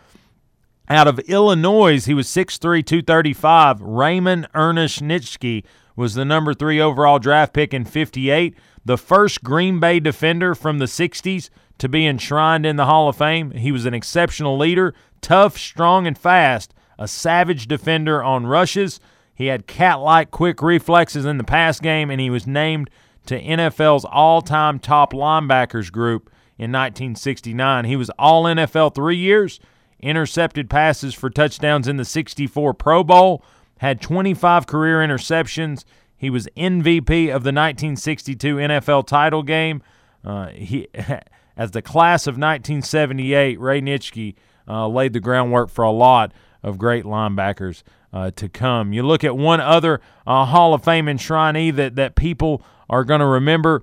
[0.89, 3.81] Out of Illinois, he was 6'3, 235.
[3.81, 9.79] Raymond Ernest Nitschke was the number three overall draft pick in 58, the first Green
[9.79, 13.53] Bay defender from the 60s to be enshrined in the Hall of Fame.
[13.53, 19.01] He was an exceptional leader, tough, strong, and fast, a savage defender on rushes.
[19.34, 22.90] He had cat like quick reflexes in the pass game, and he was named
[23.26, 27.84] to NFL's all time top linebackers group in 1969.
[27.84, 29.59] He was all NFL three years,
[30.01, 33.45] intercepted passes for touchdowns in the 64 Pro Bowl,
[33.78, 35.84] had 25 career interceptions.
[36.16, 39.82] He was MVP of the 1962 NFL title game.
[40.24, 40.88] Uh, he,
[41.57, 44.34] as the class of 1978, Ray Nitschke
[44.68, 46.32] uh, laid the groundwork for a lot
[46.63, 47.83] of great linebackers
[48.13, 48.93] uh, to come.
[48.93, 53.21] You look at one other uh, Hall of Fame enshrinee that, that people are going
[53.21, 53.83] to remember.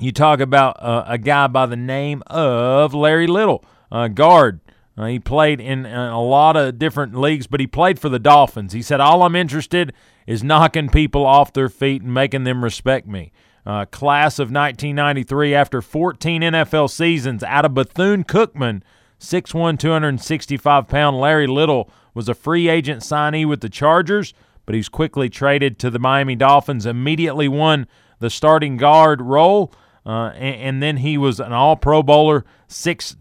[0.00, 4.60] You talk about uh, a guy by the name of Larry Little, uh, guard.
[4.96, 8.18] Uh, he played in, in a lot of different leagues, but he played for the
[8.18, 8.72] Dolphins.
[8.72, 9.92] He said, All I'm interested
[10.26, 13.32] is knocking people off their feet and making them respect me.
[13.66, 18.82] Uh, class of 1993, after 14 NFL seasons out of Bethune Cookman,
[19.24, 24.34] 6'1, 265 pound Larry Little was a free agent signee with the Chargers,
[24.66, 27.86] but he's quickly traded to the Miami Dolphins, immediately won
[28.20, 29.72] the starting guard role,
[30.06, 33.16] uh, and, and, then he was an All Pro bowler six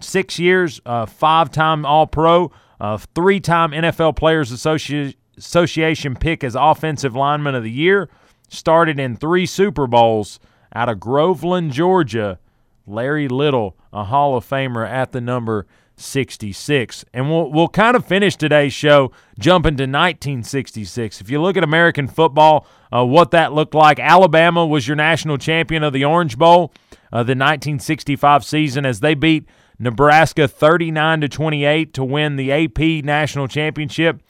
[0.00, 6.44] six years, uh, five time All Pro, uh, three time NFL Players Associ- Association pick
[6.44, 8.08] as Offensive Lineman of the Year.
[8.48, 10.38] Started in three Super Bowls
[10.74, 12.38] out of Groveland, Georgia.
[12.86, 15.66] Larry Little, a Hall of Famer at the number
[15.96, 17.04] 66.
[17.12, 21.20] And we'll, we'll kind of finish today's show jumping to 1966.
[21.20, 25.38] If you look at American football, uh, what that looked like, Alabama was your national
[25.38, 26.72] champion of the Orange Bowl,
[27.12, 29.46] uh, the 1965 season, as they beat
[29.78, 34.20] Nebraska 39 to 28 to win the AP national championship.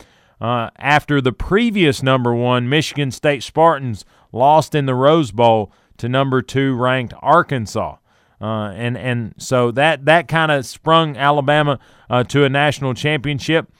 [0.40, 6.08] Uh, after the previous number one Michigan State Spartans lost in the Rose Bowl to
[6.08, 7.96] number two ranked Arkansas.
[8.40, 11.78] Uh, and and so that that kind of sprung Alabama
[12.10, 13.72] uh, to a national championship.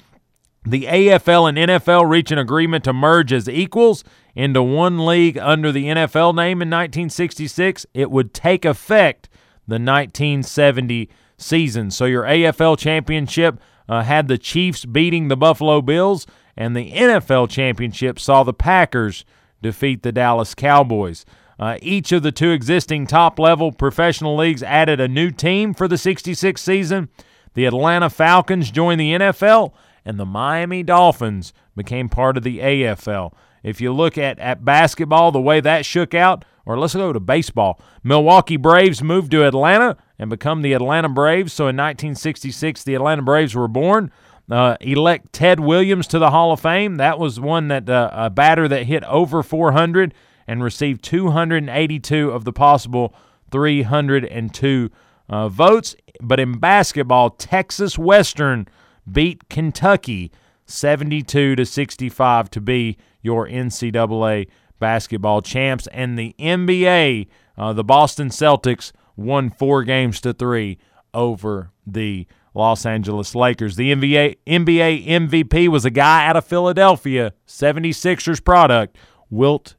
[0.66, 4.02] The AFL and NFL reach an agreement to merge as equals
[4.34, 7.84] into one league under the NFL name in 1966.
[7.92, 9.28] It would take effect
[9.66, 11.90] the 1970 season.
[11.90, 16.26] So your AFL championship uh, had the Chiefs beating the Buffalo Bills,
[16.56, 19.24] and the NFL championship saw the Packers
[19.62, 21.24] defeat the Dallas Cowboys.
[21.58, 25.86] Uh, each of the two existing top level professional leagues added a new team for
[25.86, 27.08] the 66 season.
[27.54, 29.72] The Atlanta Falcons joined the NFL,
[30.04, 33.32] and the Miami Dolphins became part of the AFL.
[33.62, 37.20] If you look at, at basketball, the way that shook out, or let's go to
[37.20, 41.52] baseball, Milwaukee Braves moved to Atlanta and become the Atlanta Braves.
[41.52, 44.10] So in 1966, the Atlanta Braves were born.
[44.50, 46.96] Uh, elect Ted Williams to the Hall of Fame.
[46.96, 50.12] That was one that uh, a batter that hit over 400
[50.46, 53.14] and received 282 of the possible
[53.50, 54.90] 302
[55.28, 55.96] uh, votes.
[56.20, 58.66] But in basketball, Texas Western
[59.10, 60.30] beat Kentucky
[60.66, 65.86] 72 to 65 to be your NCAA basketball champs.
[65.88, 70.78] And the NBA, uh, the Boston Celtics won four games to three
[71.12, 73.76] over the Los Angeles Lakers.
[73.76, 78.96] The NBA, NBA MVP was a guy out of Philadelphia, 76ers product,
[79.30, 79.74] Wilt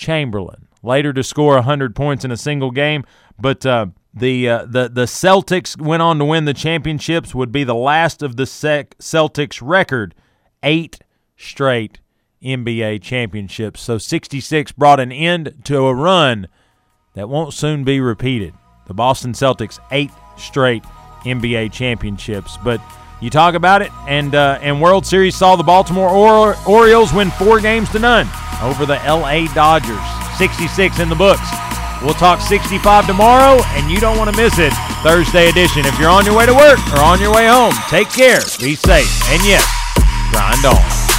[0.00, 0.66] Chamberlain.
[0.82, 3.04] Later to score 100 points in a single game,
[3.38, 7.34] but uh, the uh, the the Celtics went on to win the championships.
[7.34, 10.14] Would be the last of the Sec- Celtics record,
[10.62, 10.98] eight
[11.36, 12.00] straight
[12.42, 13.82] NBA championships.
[13.82, 16.48] So 66 brought an end to a run
[17.14, 18.54] that won't soon be repeated.
[18.86, 20.82] The Boston Celtics eight straight
[21.24, 22.80] NBA championships, but
[23.20, 27.30] you talk about it, and uh, and World Series saw the Baltimore or- Orioles win
[27.32, 28.28] four games to none
[28.62, 29.46] over the L.A.
[29.48, 30.00] Dodgers.
[30.38, 31.46] 66 in the books.
[32.02, 34.72] We'll talk 65 tomorrow, and you don't want to miss it.
[35.02, 35.84] Thursday edition.
[35.84, 38.74] If you're on your way to work or on your way home, take care, be
[38.74, 39.64] safe, and yes,
[40.32, 41.09] grind on.